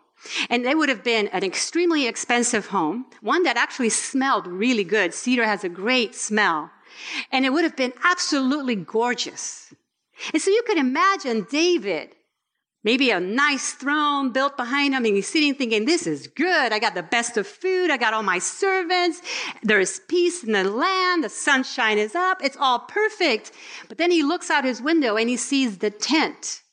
And 0.48 0.64
it 0.64 0.78
would 0.78 0.88
have 0.88 1.04
been 1.04 1.28
an 1.28 1.44
extremely 1.44 2.06
expensive 2.06 2.66
home, 2.68 3.06
one 3.20 3.42
that 3.42 3.56
actually 3.56 3.90
smelled 3.90 4.46
really 4.46 4.84
good. 4.84 5.12
Cedar 5.12 5.44
has 5.44 5.64
a 5.64 5.68
great 5.68 6.14
smell. 6.14 6.70
And 7.30 7.44
it 7.44 7.52
would 7.52 7.64
have 7.64 7.76
been 7.76 7.92
absolutely 8.04 8.76
gorgeous. 8.76 9.74
And 10.32 10.40
so 10.40 10.50
you 10.50 10.62
could 10.66 10.78
imagine 10.78 11.46
David, 11.50 12.14
maybe 12.84 13.10
a 13.10 13.18
nice 13.18 13.72
throne 13.72 14.30
built 14.30 14.56
behind 14.56 14.94
him, 14.94 15.04
and 15.04 15.16
he's 15.16 15.28
sitting 15.28 15.54
thinking, 15.54 15.84
This 15.84 16.06
is 16.06 16.26
good. 16.26 16.72
I 16.72 16.78
got 16.78 16.94
the 16.94 17.02
best 17.02 17.36
of 17.36 17.46
food. 17.46 17.90
I 17.90 17.96
got 17.96 18.14
all 18.14 18.22
my 18.22 18.38
servants. 18.38 19.20
There 19.62 19.80
is 19.80 20.00
peace 20.08 20.44
in 20.44 20.52
the 20.52 20.64
land. 20.64 21.24
The 21.24 21.28
sunshine 21.28 21.98
is 21.98 22.14
up. 22.14 22.42
It's 22.42 22.56
all 22.58 22.80
perfect. 22.80 23.52
But 23.88 23.98
then 23.98 24.10
he 24.10 24.22
looks 24.22 24.50
out 24.50 24.64
his 24.64 24.80
window 24.80 25.16
and 25.16 25.28
he 25.28 25.36
sees 25.36 25.78
the 25.78 25.90
tent 25.90 26.63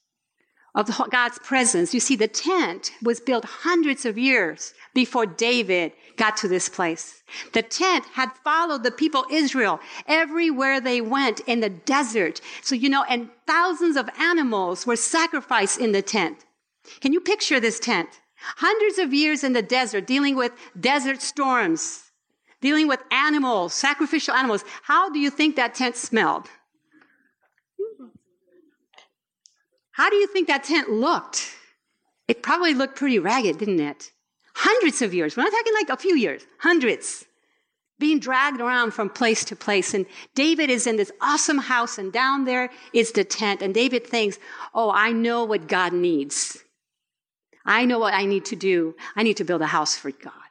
of 0.73 0.89
God's 1.11 1.37
presence. 1.39 1.93
You 1.93 1.99
see, 1.99 2.15
the 2.15 2.27
tent 2.27 2.91
was 3.03 3.19
built 3.19 3.45
hundreds 3.45 4.05
of 4.05 4.17
years 4.17 4.73
before 4.93 5.25
David 5.25 5.91
got 6.15 6.37
to 6.37 6.47
this 6.47 6.69
place. 6.69 7.23
The 7.53 7.61
tent 7.61 8.05
had 8.13 8.31
followed 8.43 8.83
the 8.83 8.91
people 8.91 9.25
Israel 9.31 9.79
everywhere 10.07 10.79
they 10.79 11.01
went 11.01 11.41
in 11.41 11.59
the 11.59 11.69
desert. 11.69 12.41
So, 12.61 12.75
you 12.75 12.89
know, 12.89 13.03
and 13.09 13.29
thousands 13.47 13.97
of 13.97 14.09
animals 14.19 14.85
were 14.85 14.95
sacrificed 14.95 15.79
in 15.79 15.91
the 15.91 16.01
tent. 16.01 16.45
Can 17.01 17.13
you 17.13 17.19
picture 17.19 17.59
this 17.59 17.79
tent? 17.79 18.09
Hundreds 18.57 18.97
of 18.97 19.13
years 19.13 19.43
in 19.43 19.53
the 19.53 19.61
desert, 19.61 20.07
dealing 20.07 20.35
with 20.35 20.51
desert 20.79 21.21
storms, 21.21 22.11
dealing 22.61 22.87
with 22.87 22.99
animals, 23.11 23.73
sacrificial 23.73 24.33
animals. 24.33 24.63
How 24.83 25.09
do 25.09 25.19
you 25.19 25.29
think 25.29 25.55
that 25.55 25.75
tent 25.75 25.95
smelled? 25.95 26.47
How 30.01 30.10
do 30.10 30.15
you 30.15 30.25
think 30.25 30.48
that 30.48 30.63
tent 30.63 30.89
looked? 30.89 31.55
It 32.27 32.41
probably 32.41 32.74
looked 32.74 32.96
pretty 32.96 33.20
ragged, 33.20 33.60
didn't 33.60 33.79
it? 33.79 34.12
Hundreds 34.55 35.03
of 35.03 35.13
years. 35.13 35.38
We're 35.38 35.43
not 35.43 35.51
talking 35.51 35.74
like 35.75 35.89
a 35.89 35.96
few 35.96 36.15
years, 36.15 36.41
hundreds. 36.58 37.25
Being 38.00 38.20
dragged 38.20 38.62
around 38.62 38.96
from 38.96 39.12
place 39.12 39.46
to 39.46 39.55
place. 39.55 39.93
And 39.93 40.08
David 40.34 40.72
is 40.72 40.88
in 40.88 40.96
this 40.96 41.12
awesome 41.22 41.60
house, 41.60 42.00
and 42.00 42.12
down 42.12 42.46
there 42.46 42.72
is 42.93 43.12
the 43.12 43.24
tent. 43.24 43.62
And 43.62 43.75
David 43.75 44.08
thinks, 44.08 44.39
Oh, 44.74 44.89
I 44.89 45.12
know 45.12 45.43
what 45.43 45.67
God 45.67 45.93
needs. 45.93 46.58
I 47.63 47.86
know 47.86 48.00
what 48.00 48.15
I 48.15 48.25
need 48.25 48.46
to 48.46 48.55
do. 48.55 48.96
I 49.15 49.22
need 49.22 49.38
to 49.38 49.43
build 49.43 49.62
a 49.62 49.67
house 49.67 49.96
for 49.96 50.10
God. 50.10 50.50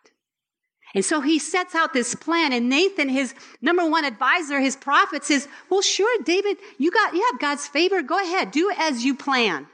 And 0.94 1.04
so 1.04 1.20
he 1.20 1.38
sets 1.38 1.74
out 1.74 1.92
this 1.92 2.14
plan 2.14 2.52
and 2.52 2.68
Nathan, 2.68 3.08
his 3.08 3.34
number 3.62 3.88
one 3.88 4.04
advisor, 4.04 4.58
his 4.58 4.76
prophet 4.76 5.24
says, 5.24 5.46
well, 5.68 5.82
sure, 5.82 6.22
David, 6.24 6.58
you 6.78 6.90
got, 6.90 7.14
you 7.14 7.24
have 7.30 7.40
God's 7.40 7.66
favor. 7.66 8.02
Go 8.02 8.18
ahead. 8.18 8.50
Do 8.50 8.72
as 8.76 9.04
you 9.04 9.14
plan. 9.14 9.68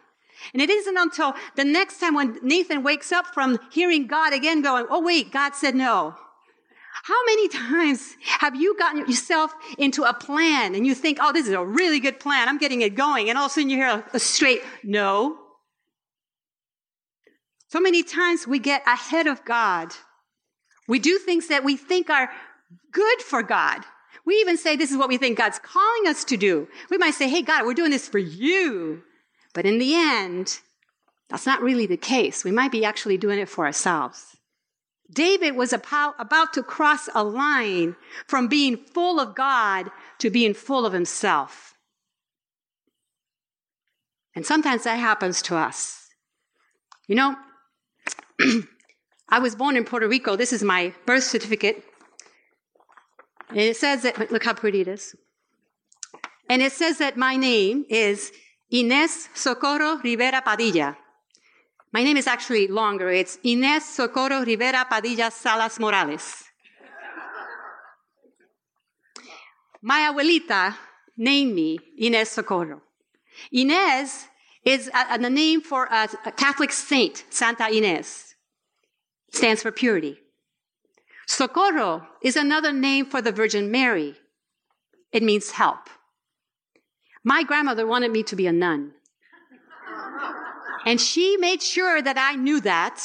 And 0.52 0.60
it 0.60 0.68
isn't 0.68 0.96
until 0.96 1.34
the 1.56 1.64
next 1.64 1.98
time 1.98 2.14
when 2.14 2.38
Nathan 2.42 2.82
wakes 2.82 3.12
up 3.12 3.26
from 3.32 3.58
hearing 3.70 4.06
God 4.06 4.34
again 4.34 4.60
going, 4.60 4.86
oh 4.90 5.00
wait, 5.00 5.32
God 5.32 5.54
said 5.54 5.74
no. 5.74 6.14
How 7.04 7.24
many 7.26 7.48
times 7.48 8.16
have 8.22 8.54
you 8.54 8.76
gotten 8.76 9.00
yourself 9.00 9.54
into 9.78 10.02
a 10.02 10.12
plan 10.12 10.74
and 10.74 10.86
you 10.86 10.94
think, 10.94 11.18
oh, 11.20 11.32
this 11.32 11.46
is 11.46 11.54
a 11.54 11.64
really 11.64 11.98
good 11.98 12.20
plan. 12.20 12.48
I'm 12.48 12.58
getting 12.58 12.82
it 12.82 12.94
going. 12.94 13.30
And 13.30 13.38
all 13.38 13.46
of 13.46 13.52
a 13.52 13.54
sudden 13.54 13.70
you 13.70 13.76
hear 13.76 13.88
a, 13.88 14.04
a 14.12 14.18
straight 14.18 14.62
no. 14.82 15.38
So 17.68 17.80
many 17.80 18.02
times 18.02 18.46
we 18.46 18.58
get 18.58 18.82
ahead 18.86 19.26
of 19.26 19.44
God 19.44 19.92
we 20.88 20.98
do 20.98 21.18
things 21.18 21.48
that 21.48 21.64
we 21.64 21.76
think 21.76 22.10
are 22.10 22.30
good 22.92 23.20
for 23.20 23.42
God. 23.42 23.84
We 24.24 24.34
even 24.36 24.56
say 24.56 24.76
this 24.76 24.90
is 24.90 24.96
what 24.96 25.08
we 25.08 25.18
think 25.18 25.38
God's 25.38 25.58
calling 25.60 26.08
us 26.08 26.24
to 26.24 26.36
do. 26.36 26.68
We 26.90 26.98
might 26.98 27.14
say, 27.14 27.28
hey, 27.28 27.42
God, 27.42 27.64
we're 27.64 27.74
doing 27.74 27.90
this 27.90 28.08
for 28.08 28.18
you. 28.18 29.02
But 29.54 29.66
in 29.66 29.78
the 29.78 29.94
end, 29.94 30.58
that's 31.28 31.46
not 31.46 31.62
really 31.62 31.86
the 31.86 31.96
case. 31.96 32.44
We 32.44 32.50
might 32.50 32.72
be 32.72 32.84
actually 32.84 33.18
doing 33.18 33.38
it 33.38 33.48
for 33.48 33.64
ourselves. 33.64 34.36
David 35.12 35.54
was 35.54 35.72
about 35.72 36.52
to 36.54 36.62
cross 36.62 37.08
a 37.14 37.22
line 37.22 37.94
from 38.26 38.48
being 38.48 38.76
full 38.76 39.20
of 39.20 39.36
God 39.36 39.90
to 40.18 40.30
being 40.30 40.54
full 40.54 40.84
of 40.84 40.92
himself. 40.92 41.74
And 44.34 44.44
sometimes 44.44 44.84
that 44.84 44.98
happens 44.98 45.40
to 45.42 45.56
us. 45.56 46.08
You 47.06 47.14
know, 47.14 47.36
I 49.28 49.40
was 49.40 49.56
born 49.56 49.76
in 49.76 49.84
Puerto 49.84 50.08
Rico. 50.08 50.36
This 50.36 50.52
is 50.52 50.62
my 50.62 50.94
birth 51.04 51.24
certificate. 51.24 51.82
And 53.48 53.58
it 53.58 53.76
says 53.76 54.02
that, 54.02 54.30
look 54.30 54.44
how 54.44 54.54
pretty 54.54 54.82
it 54.82 54.88
is. 54.88 55.16
And 56.48 56.62
it 56.62 56.72
says 56.72 56.98
that 56.98 57.16
my 57.16 57.36
name 57.36 57.84
is 57.88 58.30
Inés 58.72 59.28
Socorro 59.34 59.96
Rivera 59.96 60.42
Padilla. 60.42 60.96
My 61.92 62.04
name 62.04 62.16
is 62.16 62.26
actually 62.26 62.68
longer. 62.68 63.10
It's 63.10 63.38
Inés 63.38 63.80
Socorro 63.80 64.44
Rivera 64.44 64.86
Padilla 64.88 65.30
Salas 65.30 65.80
Morales. 65.80 66.44
My 69.82 70.10
abuelita 70.12 70.74
named 71.16 71.54
me 71.54 71.78
Inés 72.00 72.28
Socorro. 72.28 72.80
Inés 73.52 74.26
is 74.64 74.88
a, 74.88 75.14
a 75.14 75.30
name 75.30 75.60
for 75.60 75.86
a, 75.86 76.08
a 76.26 76.32
Catholic 76.32 76.72
saint, 76.72 77.24
Santa 77.30 77.64
Inés 77.64 78.25
stands 79.36 79.62
for 79.62 79.70
purity. 79.70 80.18
Socorro 81.26 82.06
is 82.22 82.36
another 82.36 82.72
name 82.72 83.06
for 83.06 83.20
the 83.20 83.32
Virgin 83.32 83.70
Mary. 83.70 84.14
It 85.12 85.22
means 85.22 85.50
help. 85.52 85.90
My 87.22 87.42
grandmother 87.42 87.86
wanted 87.86 88.12
me 88.12 88.22
to 88.24 88.36
be 88.36 88.46
a 88.46 88.52
nun. 88.52 88.92
And 90.84 91.00
she 91.00 91.36
made 91.36 91.62
sure 91.62 92.00
that 92.00 92.16
I 92.16 92.36
knew 92.36 92.60
that. 92.60 93.04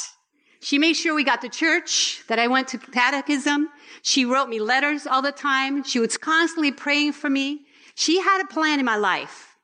She 0.60 0.78
made 0.78 0.92
sure 0.92 1.14
we 1.14 1.24
got 1.24 1.40
to 1.40 1.48
church, 1.48 2.22
that 2.28 2.38
I 2.38 2.46
went 2.46 2.68
to 2.68 2.78
catechism. 2.78 3.68
She 4.02 4.24
wrote 4.24 4.48
me 4.48 4.60
letters 4.60 5.06
all 5.06 5.22
the 5.22 5.32
time. 5.32 5.82
She 5.82 5.98
was 5.98 6.16
constantly 6.16 6.70
praying 6.70 7.12
for 7.14 7.28
me. 7.28 7.62
She 7.96 8.20
had 8.20 8.40
a 8.40 8.46
plan 8.46 8.78
in 8.78 8.86
my 8.86 8.96
life. 8.96 9.56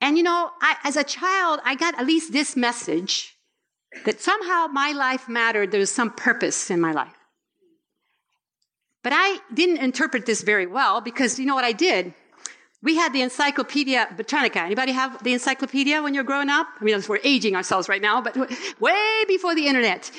And 0.00 0.16
you 0.16 0.22
know, 0.22 0.50
I, 0.62 0.76
as 0.84 0.96
a 0.96 1.04
child, 1.04 1.60
I 1.64 1.74
got 1.74 1.98
at 1.98 2.06
least 2.06 2.32
this 2.32 2.56
message 2.56 3.36
that 4.04 4.20
somehow 4.20 4.66
my 4.68 4.92
life 4.92 5.28
mattered. 5.28 5.70
There 5.70 5.80
was 5.80 5.90
some 5.90 6.10
purpose 6.10 6.70
in 6.70 6.80
my 6.80 6.92
life. 6.92 7.14
But 9.02 9.12
I 9.14 9.38
didn't 9.54 9.78
interpret 9.78 10.26
this 10.26 10.42
very 10.42 10.66
well 10.66 11.00
because 11.00 11.38
you 11.38 11.46
know 11.46 11.54
what 11.54 11.64
I 11.64 11.72
did? 11.72 12.14
We 12.82 12.96
had 12.96 13.12
the 13.12 13.20
Encyclopedia 13.20 14.08
Britannica. 14.16 14.60
Anybody 14.60 14.92
have 14.92 15.22
the 15.22 15.34
encyclopedia 15.34 16.02
when 16.02 16.14
you're 16.14 16.24
growing 16.24 16.48
up? 16.48 16.66
I 16.80 16.84
mean, 16.84 17.02
we're 17.06 17.18
aging 17.24 17.54
ourselves 17.54 17.90
right 17.90 18.00
now, 18.00 18.22
but 18.22 18.34
way 18.80 19.24
before 19.28 19.54
the 19.54 19.66
internet. 19.66 20.10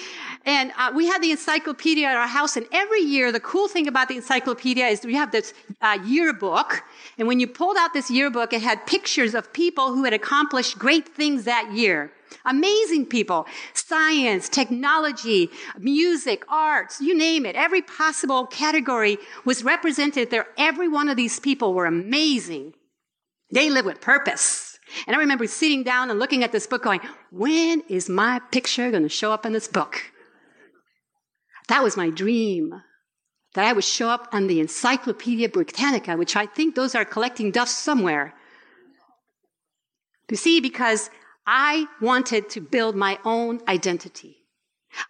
And 0.46 0.72
uh, 0.78 0.92
we 0.94 1.08
had 1.08 1.24
the 1.24 1.32
encyclopedia 1.32 2.08
at 2.08 2.16
our 2.16 2.28
house, 2.28 2.58
and 2.58 2.68
every 2.72 3.01
year, 3.01 3.32
the 3.32 3.40
cool 3.40 3.68
thing 3.68 3.88
about 3.88 4.10
the 4.10 4.16
encyclopedia 4.16 4.86
is 4.88 5.04
we 5.04 5.16
have 5.16 5.32
this 5.32 5.56
uh, 5.82 5.98
yearbook. 6.06 6.84
And 7.18 7.28
when 7.28 7.40
you 7.40 7.48
pulled 7.48 7.78
out 7.78 7.94
this 7.94 8.12
yearbook, 8.12 8.54
it 8.54 8.62
had 8.62 8.86
pictures 8.86 9.34
of 9.34 9.51
people 9.54 9.94
who 9.94 10.04
had 10.04 10.13
accomplished 10.13 10.78
great 10.78 11.08
things 11.08 11.46
that 11.46 11.72
year. 11.72 12.12
Amazing 12.46 13.06
people. 13.08 13.46
Science, 13.74 14.50
technology, 14.50 15.50
music, 15.78 16.44
arts, 16.50 17.02
you 17.02 17.18
name 17.18 17.46
it. 17.46 17.56
Every 17.56 17.82
possible 17.82 18.48
category 18.48 19.18
was 19.46 19.64
represented 19.64 20.32
there. 20.32 20.48
Every 20.58 20.88
one 20.88 21.10
of 21.10 21.18
these 21.18 21.40
people 21.40 21.74
were 21.74 21.86
amazing. 21.86 22.74
They 23.52 23.70
live 23.70 23.86
with 23.86 24.02
purpose. 24.02 24.80
And 25.08 25.16
I 25.16 25.20
remember 25.20 25.48
sitting 25.48 25.84
down 25.84 26.10
and 26.10 26.20
looking 26.20 26.44
at 26.44 26.52
this 26.52 26.68
book 26.68 26.84
going, 26.84 27.02
when 27.32 27.82
is 27.88 28.10
my 28.10 28.40
picture 28.52 28.92
going 28.92 29.04
to 29.04 29.10
show 29.10 29.32
up 29.32 29.46
in 29.46 29.54
this 29.54 29.68
book? 29.68 30.12
That 31.68 31.84
was 31.84 31.96
my 31.96 32.10
dream. 32.10 32.82
That 33.54 33.66
I 33.66 33.74
would 33.74 33.84
show 33.84 34.08
up 34.08 34.30
on 34.32 34.48
the 34.48 34.60
Encyclopedia 34.62 35.50
Britannica, 35.50 36.16
which 36.16 36.36
I 36.36 36.46
think 36.46 36.76
those 36.76 36.96
are 36.96 37.04
collecting 37.04 37.52
dust 37.52 37.80
somewhere. 37.80 38.34
You 40.30 40.38
see, 40.38 40.62
because 40.62 41.10
I 41.45 41.88
wanted 42.00 42.50
to 42.51 42.62
build 42.62 42.95
my 42.95 43.19
own 43.25 43.62
identity. 43.67 44.38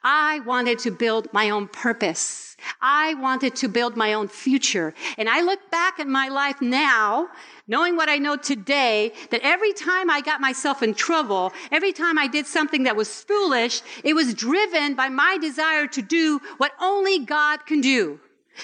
I 0.03 0.39
wanted 0.41 0.79
to 0.79 0.91
build 0.91 1.31
my 1.33 1.49
own 1.49 1.67
purpose. 1.67 2.55
I 2.81 3.15
wanted 3.15 3.55
to 3.57 3.67
build 3.67 3.97
my 3.97 4.13
own 4.13 4.27
future. 4.27 4.93
And 5.17 5.27
I 5.27 5.41
look 5.41 5.71
back 5.71 5.99
at 5.99 6.07
my 6.07 6.27
life 6.27 6.61
now, 6.61 7.29
knowing 7.67 7.95
what 7.95 8.09
I 8.09 8.17
know 8.17 8.37
today, 8.37 9.13
that 9.31 9.41
every 9.41 9.73
time 9.73 10.09
I 10.09 10.21
got 10.21 10.39
myself 10.39 10.83
in 10.83 10.93
trouble, 10.93 11.51
every 11.71 11.93
time 11.93 12.17
I 12.19 12.27
did 12.27 12.45
something 12.45 12.83
that 12.83 12.95
was 12.95 13.23
foolish, 13.23 13.81
it 14.03 14.13
was 14.13 14.33
driven 14.33 14.93
by 14.93 15.09
my 15.09 15.37
desire 15.39 15.87
to 15.87 16.01
do 16.01 16.39
what 16.57 16.73
only 16.79 17.19
God 17.25 17.65
can 17.65 17.81
do. 17.81 18.19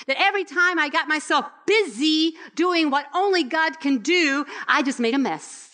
That 0.05 0.21
every 0.21 0.43
time 0.43 0.77
I 0.77 0.89
got 0.89 1.07
myself 1.07 1.45
busy 1.65 2.33
doing 2.55 2.91
what 2.91 3.07
only 3.15 3.43
God 3.43 3.79
can 3.79 3.99
do, 3.99 4.45
I 4.67 4.83
just 4.83 4.99
made 4.99 5.15
a 5.15 5.19
mess. 5.19 5.66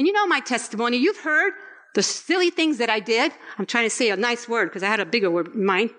And 0.00 0.06
you 0.06 0.14
know 0.14 0.26
my 0.26 0.40
testimony. 0.40 0.96
You've 0.96 1.18
heard 1.18 1.52
the 1.94 2.02
silly 2.02 2.48
things 2.48 2.78
that 2.78 2.88
I 2.88 3.00
did. 3.00 3.32
I'm 3.58 3.66
trying 3.66 3.84
to 3.84 3.90
say 3.90 4.08
a 4.08 4.16
nice 4.16 4.48
word 4.48 4.70
because 4.70 4.82
I 4.82 4.86
had 4.86 4.98
a 4.98 5.04
bigger 5.04 5.30
word 5.30 5.48
in 5.54 5.66
mind. 5.66 5.90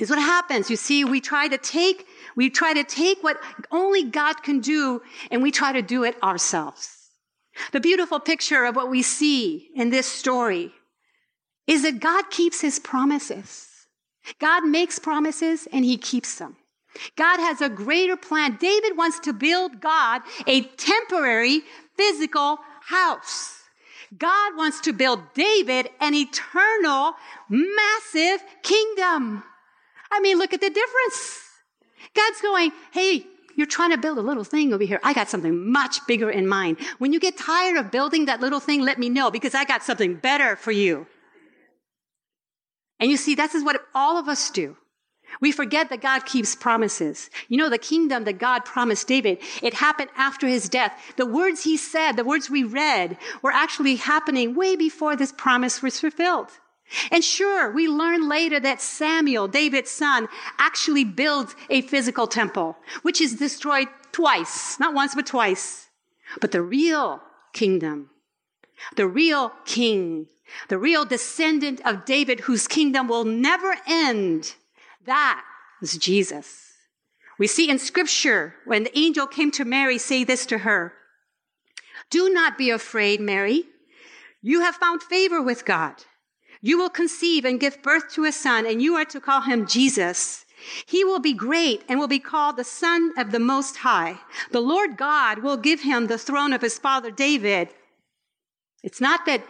Is 0.00 0.08
what 0.08 0.18
happens. 0.18 0.70
You 0.70 0.76
see, 0.76 1.04
we 1.04 1.20
try 1.20 1.48
to 1.48 1.58
take, 1.58 2.06
we 2.34 2.48
try 2.48 2.72
to 2.72 2.82
take 2.82 3.22
what 3.22 3.38
only 3.70 4.04
God 4.04 4.42
can 4.42 4.60
do 4.60 5.02
and 5.30 5.42
we 5.42 5.50
try 5.50 5.70
to 5.72 5.82
do 5.82 6.02
it 6.02 6.16
ourselves. 6.22 7.10
The 7.72 7.80
beautiful 7.80 8.20
picture 8.20 8.64
of 8.64 8.74
what 8.74 8.88
we 8.88 9.02
see 9.02 9.68
in 9.74 9.90
this 9.90 10.06
story 10.06 10.72
is 11.66 11.82
that 11.82 12.00
God 12.00 12.30
keeps 12.30 12.62
his 12.62 12.78
promises. 12.78 13.68
God 14.38 14.64
makes 14.64 14.98
promises 14.98 15.68
and 15.70 15.84
he 15.84 15.98
keeps 15.98 16.38
them. 16.38 16.56
God 17.16 17.38
has 17.38 17.60
a 17.60 17.68
greater 17.68 18.16
plan. 18.16 18.56
David 18.60 18.96
wants 18.96 19.20
to 19.20 19.32
build 19.32 19.80
God 19.80 20.22
a 20.46 20.62
temporary 20.62 21.62
physical 21.96 22.58
house. 22.82 23.62
God 24.16 24.56
wants 24.56 24.80
to 24.82 24.92
build 24.92 25.20
David 25.34 25.90
an 26.00 26.14
eternal, 26.14 27.14
massive 27.48 28.44
kingdom. 28.62 29.42
I 30.10 30.20
mean, 30.20 30.38
look 30.38 30.52
at 30.52 30.60
the 30.60 30.70
difference. 30.70 31.42
God's 32.14 32.40
going, 32.40 32.72
hey, 32.92 33.26
you're 33.56 33.66
trying 33.66 33.90
to 33.90 33.98
build 33.98 34.18
a 34.18 34.22
little 34.22 34.44
thing 34.44 34.72
over 34.72 34.84
here. 34.84 35.00
I 35.02 35.12
got 35.12 35.28
something 35.28 35.72
much 35.72 36.06
bigger 36.06 36.30
in 36.30 36.46
mind. 36.46 36.78
When 36.98 37.12
you 37.12 37.18
get 37.18 37.36
tired 37.36 37.76
of 37.78 37.90
building 37.90 38.26
that 38.26 38.40
little 38.40 38.60
thing, 38.60 38.82
let 38.82 38.98
me 38.98 39.08
know 39.08 39.30
because 39.30 39.54
I 39.54 39.64
got 39.64 39.82
something 39.82 40.14
better 40.14 40.56
for 40.56 40.72
you. 40.72 41.06
And 43.00 43.10
you 43.10 43.16
see, 43.16 43.34
this 43.34 43.54
is 43.54 43.64
what 43.64 43.80
all 43.94 44.16
of 44.16 44.28
us 44.28 44.50
do. 44.50 44.76
We 45.40 45.52
forget 45.52 45.88
that 45.90 46.00
God 46.00 46.24
keeps 46.24 46.54
promises. 46.54 47.30
You 47.48 47.58
know, 47.58 47.68
the 47.68 47.78
kingdom 47.78 48.24
that 48.24 48.38
God 48.38 48.64
promised 48.64 49.08
David, 49.08 49.38
it 49.62 49.74
happened 49.74 50.10
after 50.16 50.46
his 50.46 50.68
death. 50.68 50.98
The 51.16 51.26
words 51.26 51.64
he 51.64 51.76
said, 51.76 52.12
the 52.12 52.24
words 52.24 52.48
we 52.48 52.64
read, 52.64 53.18
were 53.42 53.52
actually 53.52 53.96
happening 53.96 54.54
way 54.54 54.76
before 54.76 55.16
this 55.16 55.32
promise 55.32 55.82
was 55.82 56.00
fulfilled. 56.00 56.50
And 57.10 57.24
sure, 57.24 57.72
we 57.72 57.88
learn 57.88 58.28
later 58.28 58.60
that 58.60 58.80
Samuel, 58.80 59.48
David's 59.48 59.90
son, 59.90 60.28
actually 60.58 61.04
builds 61.04 61.56
a 61.68 61.82
physical 61.82 62.26
temple, 62.26 62.76
which 63.02 63.20
is 63.20 63.34
destroyed 63.34 63.88
twice, 64.12 64.78
not 64.78 64.94
once, 64.94 65.14
but 65.14 65.26
twice. 65.26 65.88
But 66.40 66.52
the 66.52 66.62
real 66.62 67.20
kingdom, 67.52 68.10
the 68.94 69.08
real 69.08 69.52
king, 69.64 70.28
the 70.68 70.78
real 70.78 71.04
descendant 71.04 71.80
of 71.84 72.04
David, 72.04 72.40
whose 72.40 72.68
kingdom 72.68 73.08
will 73.08 73.24
never 73.24 73.76
end, 73.86 74.54
that 75.06 75.42
was 75.80 75.96
Jesus. 75.96 76.72
We 77.38 77.46
see 77.46 77.68
in 77.68 77.78
scripture 77.78 78.54
when 78.64 78.84
the 78.84 78.98
angel 78.98 79.26
came 79.26 79.50
to 79.52 79.64
Mary 79.64 79.98
say 79.98 80.24
this 80.24 80.46
to 80.46 80.58
her. 80.58 80.92
Do 82.10 82.30
not 82.30 82.56
be 82.56 82.70
afraid, 82.70 83.20
Mary. 83.20 83.64
You 84.42 84.60
have 84.60 84.76
found 84.76 85.02
favor 85.02 85.42
with 85.42 85.64
God. 85.64 86.04
You 86.60 86.78
will 86.78 86.90
conceive 86.90 87.44
and 87.44 87.60
give 87.60 87.82
birth 87.82 88.12
to 88.14 88.24
a 88.24 88.32
son, 88.32 88.66
and 88.66 88.80
you 88.80 88.94
are 88.96 89.04
to 89.06 89.20
call 89.20 89.42
him 89.42 89.66
Jesus. 89.66 90.44
He 90.86 91.04
will 91.04 91.18
be 91.20 91.34
great 91.34 91.84
and 91.88 91.98
will 91.98 92.08
be 92.08 92.18
called 92.18 92.56
the 92.56 92.64
Son 92.64 93.12
of 93.18 93.30
the 93.30 93.38
Most 93.38 93.78
High. 93.78 94.18
The 94.50 94.60
Lord 94.60 94.96
God 94.96 95.40
will 95.40 95.56
give 95.56 95.82
him 95.82 96.06
the 96.06 96.18
throne 96.18 96.52
of 96.52 96.62
his 96.62 96.78
father 96.78 97.10
David. 97.10 97.68
It's 98.82 99.00
not 99.00 99.26
that 99.26 99.44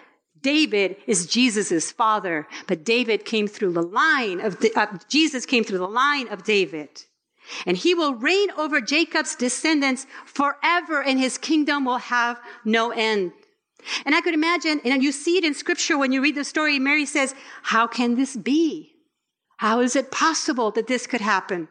David 0.47 0.95
is 1.09 1.26
Jesus' 1.26 1.91
father, 1.91 2.47
but 2.69 2.85
David 2.85 3.25
came 3.25 3.49
through 3.49 3.73
the 3.73 3.83
line 3.83 4.38
of, 4.41 4.61
the, 4.61 4.73
uh, 4.76 4.87
Jesus 5.09 5.45
came 5.45 5.65
through 5.65 5.79
the 5.79 5.88
line 5.88 6.29
of 6.29 6.45
David. 6.45 6.88
And 7.67 7.76
he 7.76 7.97
will 7.97 8.15
reign 8.15 8.53
over 8.53 8.81
Jacob's 8.81 9.35
descendants 9.35 10.07
forever, 10.25 11.03
and 11.03 11.19
his 11.19 11.37
kingdom 11.37 11.85
will 11.85 11.99
have 11.99 12.40
no 12.64 12.92
end. 12.92 13.33
And 14.05 14.14
I 14.14 14.20
could 14.20 14.35
imagine, 14.35 14.81
and 14.85 15.03
you 15.03 15.11
see 15.11 15.37
it 15.37 15.44
in 15.44 15.53
scripture 15.53 15.99
when 15.99 16.12
you 16.12 16.23
read 16.23 16.37
the 16.37 16.44
story, 16.44 16.79
Mary 16.79 17.07
says, 17.07 17.35
How 17.64 17.88
can 17.88 18.14
this 18.14 18.37
be? 18.37 18.92
How 19.57 19.81
is 19.81 19.97
it 19.97 20.12
possible 20.12 20.70
that 20.70 20.87
this 20.87 21.09
could 21.09 21.20
happen? 21.20 21.66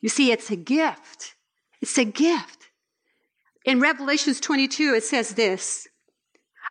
You 0.00 0.08
see, 0.08 0.30
it's 0.30 0.52
a 0.52 0.56
gift. 0.56 1.34
It's 1.80 1.98
a 1.98 2.04
gift. 2.04 2.68
In 3.64 3.80
Revelations 3.80 4.38
22, 4.38 4.94
it 4.94 5.02
says 5.02 5.30
this 5.34 5.88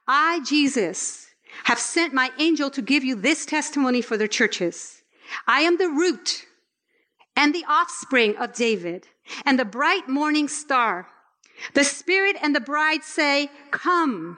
I, 0.08 0.40
Jesus, 0.46 1.23
have 1.66 1.80
sent 1.80 2.14
my 2.14 2.32
angel 2.40 2.70
to 2.72 2.82
give 2.82 3.04
you 3.04 3.16
this 3.16 3.46
testimony 3.46 4.02
for 4.02 4.18
the 4.18 4.28
churches. 4.28 5.02
I 5.48 5.62
am 5.62 5.78
the 5.78 5.90
root 5.90 6.46
and 7.36 7.54
the 7.54 7.66
offspring 7.68 8.38
of 8.38 8.54
David 8.54 9.08
and 9.46 9.58
the 9.58 9.66
bright 9.66 10.08
morning 10.08 10.48
star. 10.48 11.08
The 11.74 11.84
Spirit 11.84 12.36
and 12.42 12.56
the 12.56 12.60
bride 12.60 13.04
say, 13.04 13.50
Come. 13.72 14.38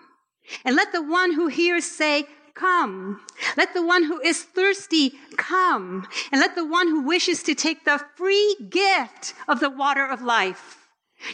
And 0.63 0.75
let 0.75 0.91
the 0.91 1.01
one 1.01 1.33
who 1.33 1.47
hears 1.47 1.85
say, 1.85 2.25
Come. 2.53 3.21
Let 3.57 3.73
the 3.73 3.85
one 3.85 4.03
who 4.03 4.21
is 4.21 4.43
thirsty 4.43 5.13
come. 5.35 6.07
And 6.31 6.39
let 6.39 6.55
the 6.55 6.65
one 6.65 6.87
who 6.87 7.01
wishes 7.01 7.43
to 7.43 7.55
take 7.55 7.83
the 7.83 8.01
free 8.15 8.55
gift 8.69 9.33
of 9.47 9.59
the 9.59 9.69
water 9.69 10.05
of 10.07 10.21
life. 10.21 10.84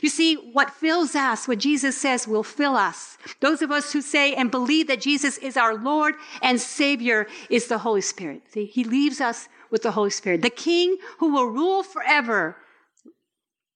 You 0.01 0.09
see, 0.09 0.35
what 0.35 0.71
fills 0.71 1.15
us, 1.15 1.47
what 1.47 1.57
Jesus 1.57 1.97
says 1.97 2.27
will 2.27 2.43
fill 2.43 2.75
us. 2.75 3.17
Those 3.39 3.61
of 3.61 3.71
us 3.71 3.91
who 3.91 4.01
say 4.01 4.33
and 4.33 4.49
believe 4.49 4.87
that 4.87 5.01
Jesus 5.01 5.37
is 5.39 5.57
our 5.57 5.75
Lord 5.75 6.15
and 6.41 6.59
Savior 6.61 7.27
is 7.49 7.67
the 7.67 7.79
Holy 7.79 8.01
Spirit. 8.01 8.43
See, 8.51 8.65
He 8.65 8.83
leaves 8.83 9.19
us 9.19 9.49
with 9.69 9.83
the 9.83 9.91
Holy 9.91 10.09
Spirit. 10.09 10.41
The 10.41 10.49
King 10.49 10.97
who 11.19 11.33
will 11.33 11.47
rule 11.47 11.83
forever 11.83 12.55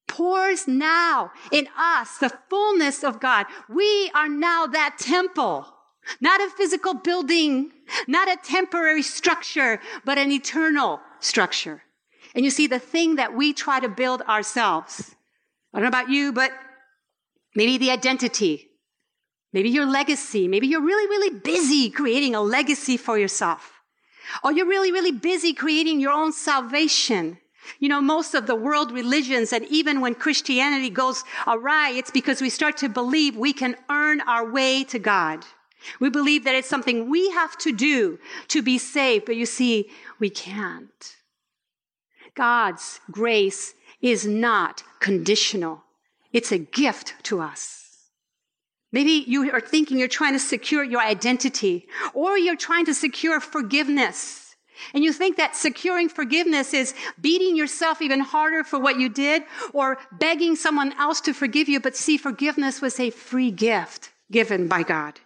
pours 0.08 0.68
now 0.68 1.32
in 1.52 1.68
us 1.78 2.18
the 2.20 2.32
fullness 2.50 3.04
of 3.04 3.20
God. 3.20 3.46
We 3.68 4.12
are 4.14 4.30
now 4.30 4.68
that 4.68 4.98
temple, 5.00 5.68
not 6.22 6.42
a 6.42 6.50
physical 6.50 6.94
building, 6.94 7.72
not 8.08 8.30
a 8.30 8.38
temporary 8.42 9.02
structure, 9.02 9.80
but 10.06 10.18
an 10.18 10.32
eternal 10.32 11.02
structure. 11.20 11.82
And 12.34 12.44
you 12.44 12.52
see, 12.52 12.68
the 12.68 12.80
thing 12.80 13.16
that 13.16 13.34
we 13.34 13.54
try 13.54 13.80
to 13.80 13.90
build 13.90 14.22
ourselves, 14.24 15.15
I 15.76 15.80
don't 15.80 15.92
know 15.92 16.00
about 16.00 16.10
you, 16.10 16.32
but 16.32 16.52
maybe 17.54 17.78
the 17.78 17.92
identity, 17.92 18.70
maybe 19.52 19.70
your 19.70 19.86
legacy, 19.86 20.48
maybe 20.48 20.68
you're 20.68 20.82
really, 20.82 21.06
really 21.06 21.38
busy 21.38 21.90
creating 21.90 22.34
a 22.34 22.42
legacy 22.42 22.96
for 22.96 23.18
yourself. 23.20 23.74
Or 24.42 24.54
you're 24.54 24.68
really, 24.68 24.94
really 24.94 25.12
busy 25.12 25.54
creating 25.54 26.00
your 26.00 26.14
own 26.14 26.32
salvation. 26.32 27.40
You 27.80 27.90
know, 27.90 28.00
most 28.00 28.36
of 28.36 28.48
the 28.48 28.56
world 28.56 28.94
religions, 28.94 29.52
and 29.52 29.66
even 29.66 30.00
when 30.00 30.16
Christianity 30.16 30.90
goes 30.90 31.26
awry, 31.46 31.90
it's 31.90 32.10
because 32.10 32.42
we 32.42 32.50
start 32.50 32.78
to 32.78 32.88
believe 32.88 33.36
we 33.36 33.52
can 33.52 33.76
earn 33.92 34.22
our 34.22 34.50
way 34.50 34.86
to 34.86 34.98
God. 34.98 35.44
We 36.00 36.10
believe 36.10 36.46
that 36.46 36.56
it's 36.56 36.70
something 36.70 37.10
we 37.10 37.32
have 37.32 37.58
to 37.60 37.74
do 37.74 38.18
to 38.48 38.62
be 38.62 38.78
saved, 38.78 39.26
but 39.26 39.36
you 39.36 39.46
see, 39.46 39.90
we 40.20 40.30
can't. 40.30 41.18
God's 42.34 43.02
grace 43.12 43.74
is 44.06 44.28
not 44.28 44.84
conditional. 45.00 45.84
It's 46.32 46.52
a 46.52 46.60
gift 46.60 47.16
to 47.24 47.42
us. 47.42 47.88
Maybe 48.92 49.24
you 49.26 49.52
are 49.52 49.60
thinking 49.60 49.98
you're 49.98 50.08
trying 50.08 50.34
to 50.34 50.40
secure 50.40 50.84
your 50.84 51.02
identity, 51.02 51.88
or 52.14 52.38
you're 52.38 52.56
trying 52.56 52.86
to 52.86 52.94
secure 52.94 53.40
forgiveness. 53.40 54.56
And 54.94 55.04
you 55.04 55.12
think 55.12 55.38
that 55.38 55.56
securing 55.56 56.08
forgiveness 56.08 56.74
is 56.74 56.94
beating 57.20 57.56
yourself 57.56 58.00
even 58.00 58.20
harder 58.20 58.64
for 58.64 58.78
what 58.78 59.00
you 59.00 59.10
did 59.10 59.44
or 59.74 59.98
begging 60.12 60.56
someone 60.56 60.94
else 61.00 61.20
to 61.22 61.34
forgive 61.34 61.68
you. 61.68 61.80
But 61.80 61.96
see, 61.96 62.18
forgiveness 62.18 62.82
was 62.82 63.00
a 63.00 63.10
free 63.10 63.52
gift 63.52 64.12
given 64.32 64.68
by 64.68 64.84
God. 64.84 65.20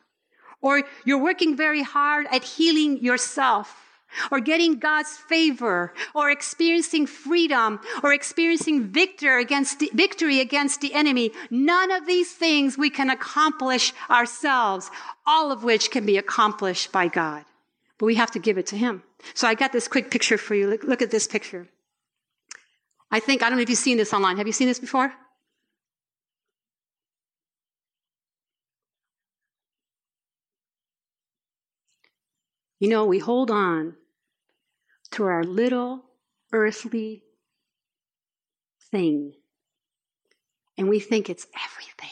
Or 0.61 0.83
you're 1.03 1.21
working 1.21 1.57
very 1.57 1.83
hard 1.83 2.27
at 2.31 2.43
healing 2.43 3.03
yourself 3.03 3.88
or 4.31 4.39
getting 4.39 4.79
God's 4.79 5.17
favor 5.17 5.93
or 6.13 6.29
experiencing 6.29 7.07
freedom 7.07 7.79
or 8.03 8.13
experiencing 8.13 8.87
victory 8.87 9.41
against 9.41 9.79
the, 9.79 9.91
victory 9.93 10.39
against 10.39 10.81
the 10.81 10.93
enemy. 10.93 11.31
None 11.49 11.91
of 11.91 12.05
these 12.05 12.31
things 12.31 12.77
we 12.77 12.89
can 12.89 13.09
accomplish 13.09 13.93
ourselves, 14.09 14.89
all 15.25 15.51
of 15.51 15.63
which 15.63 15.91
can 15.91 16.05
be 16.05 16.17
accomplished 16.17 16.91
by 16.91 17.07
God. 17.07 17.45
But 17.97 18.05
we 18.05 18.15
have 18.15 18.31
to 18.31 18.39
give 18.39 18.57
it 18.57 18.67
to 18.67 18.77
him. 18.77 19.03
So 19.33 19.47
I 19.47 19.55
got 19.55 19.71
this 19.71 19.87
quick 19.87 20.09
picture 20.11 20.37
for 20.37 20.55
you. 20.55 20.67
Look, 20.67 20.83
look 20.83 21.01
at 21.01 21.11
this 21.11 21.27
picture. 21.27 21.67
I 23.11 23.19
think, 23.19 23.41
I 23.41 23.49
don't 23.49 23.57
know 23.57 23.63
if 23.63 23.69
you've 23.69 23.77
seen 23.77 23.97
this 23.97 24.13
online. 24.13 24.37
Have 24.37 24.47
you 24.47 24.53
seen 24.53 24.67
this 24.67 24.79
before? 24.79 25.11
You 32.79 32.87
know, 32.87 33.05
we 33.05 33.19
hold 33.19 33.51
on 33.51 33.95
to 35.11 35.25
our 35.25 35.43
little 35.43 36.05
earthly 36.51 37.23
thing 38.91 39.33
and 40.77 40.89
we 40.89 40.99
think 40.99 41.29
it's 41.29 41.45
everything. 41.65 42.09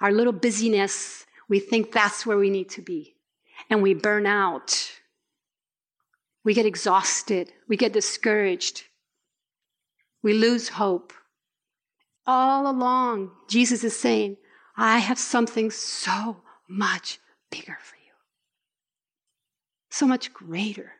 Our 0.00 0.12
little 0.12 0.32
busyness, 0.32 1.26
we 1.48 1.58
think 1.58 1.92
that's 1.92 2.24
where 2.24 2.38
we 2.38 2.48
need 2.48 2.70
to 2.70 2.82
be. 2.82 3.16
And 3.68 3.82
we 3.82 3.94
burn 3.94 4.26
out 4.26 4.92
We 6.44 6.54
get 6.54 6.66
exhausted. 6.66 7.52
We 7.68 7.76
get 7.76 7.92
discouraged. 7.92 8.84
We 10.22 10.32
lose 10.34 10.68
hope. 10.68 11.12
All 12.26 12.70
along, 12.70 13.32
Jesus 13.48 13.84
is 13.84 13.98
saying, 13.98 14.36
I 14.76 14.98
have 14.98 15.18
something 15.18 15.70
so 15.70 16.42
much 16.68 17.18
bigger 17.50 17.76
for 17.82 17.96
you, 17.96 17.99
so 20.00 20.06
much 20.06 20.32
greater, 20.32 20.92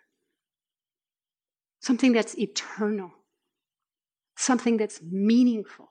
something 1.81 2.13
that's 2.13 2.39
eternal, 2.39 3.11
something 4.37 4.77
that's 4.77 5.01
meaningful, 5.01 5.89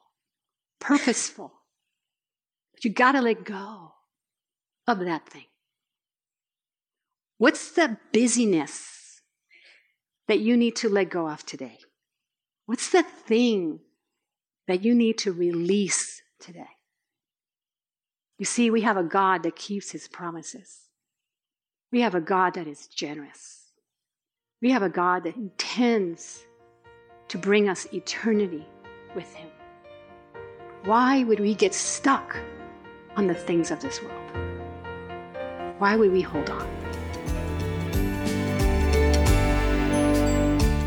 purposeful. 0.80 1.52
But 2.72 2.86
you 2.86 2.92
got 2.92 3.14
to 3.14 3.22
let 3.22 3.44
go 3.44 3.94
of 4.86 5.00
that 5.00 5.28
thing. 5.28 5.48
What's 7.40 7.72
the 7.72 7.98
busyness 8.14 9.22
that 10.28 10.40
you 10.40 10.56
need 10.56 10.76
to 10.76 10.88
let 10.88 11.10
go 11.10 11.28
of 11.28 11.44
today? 11.44 11.80
What's 12.68 12.92
the 12.92 13.02
thing 13.02 13.80
that 14.68 14.84
you 14.84 14.94
need 14.94 15.18
to 15.20 15.34
release 15.34 16.22
today? 16.40 16.78
You 18.38 18.46
see, 18.46 18.70
we 18.70 18.82
have 18.82 18.98
a 18.98 19.04
God 19.04 19.42
that 19.42 19.56
keeps 19.56 19.90
his 19.90 20.08
promises. 20.08 20.89
We 21.92 22.02
have 22.02 22.14
a 22.14 22.22
God 22.22 22.54
that 22.54 22.68
is 22.68 22.86
generous. 22.88 23.72
We 24.62 24.70
have 24.72 24.84
a 24.84 24.90
God 24.90 25.24
that 25.24 25.36
intends 25.36 26.44
to 27.30 27.40
bring 27.40 27.68
us 27.68 27.88
eternity 27.94 28.68
with 29.16 29.34
him. 29.34 29.50
Why 30.84 31.24
would 31.24 31.40
we 31.40 31.56
get 31.56 31.74
stuck 31.74 32.38
on 33.16 33.26
the 33.26 33.34
things 33.34 33.72
of 33.72 33.82
this 33.82 34.04
world? 34.04 34.32
Why 35.80 35.96
would 35.96 36.12
we 36.12 36.22
hold 36.22 36.52
on? 36.52 36.70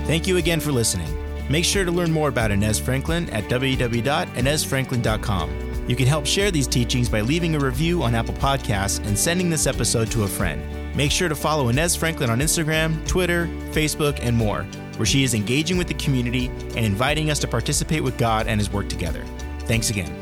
Thank 0.07 0.29
you 0.29 0.37
again 0.37 0.61
for 0.61 0.71
listening. 0.71 1.09
Make 1.51 1.65
sure 1.65 1.85
to 1.85 1.91
learn 1.91 2.13
more 2.13 2.29
about 2.29 2.53
Inez 2.53 2.79
Franklin 2.79 3.29
at 3.31 3.43
www.inezfranklin.com. 3.45 5.89
You 5.89 5.97
can 5.97 6.07
help 6.07 6.27
share 6.27 6.53
these 6.53 6.69
teachings 6.69 7.09
by 7.09 7.23
leaving 7.23 7.57
a 7.57 7.59
review 7.59 8.05
on 8.05 8.15
Apple 8.15 8.35
Podcasts 8.35 9.05
and 9.05 9.19
sending 9.19 9.51
this 9.51 9.67
episode 9.67 10.13
to 10.13 10.23
a 10.23 10.29
friend. 10.29 10.82
Make 10.95 11.11
sure 11.11 11.29
to 11.29 11.35
follow 11.35 11.69
Inez 11.69 11.97
Franklin 11.97 12.31
on 12.31 12.41
Instagram, 12.41 13.07
Twitter, 13.07 13.47
Facebook, 13.71 14.19
and 14.21 14.37
more, 14.37 14.65
where 14.97 15.07
she 15.07 15.25
is 15.25 15.35
engaging 15.35 15.79
with 15.79 15.89
the 15.89 15.95
community 15.95 16.47
and 16.47 16.85
inviting 16.85 17.31
us 17.31 17.39
to 17.41 17.49
participate 17.49 18.03
with 18.03 18.19
God 18.19 18.47
and 18.47 18.61
His 18.61 18.71
work 18.71 18.89
together. 18.89 19.25
Thanks 19.61 19.91
again. 19.91 20.22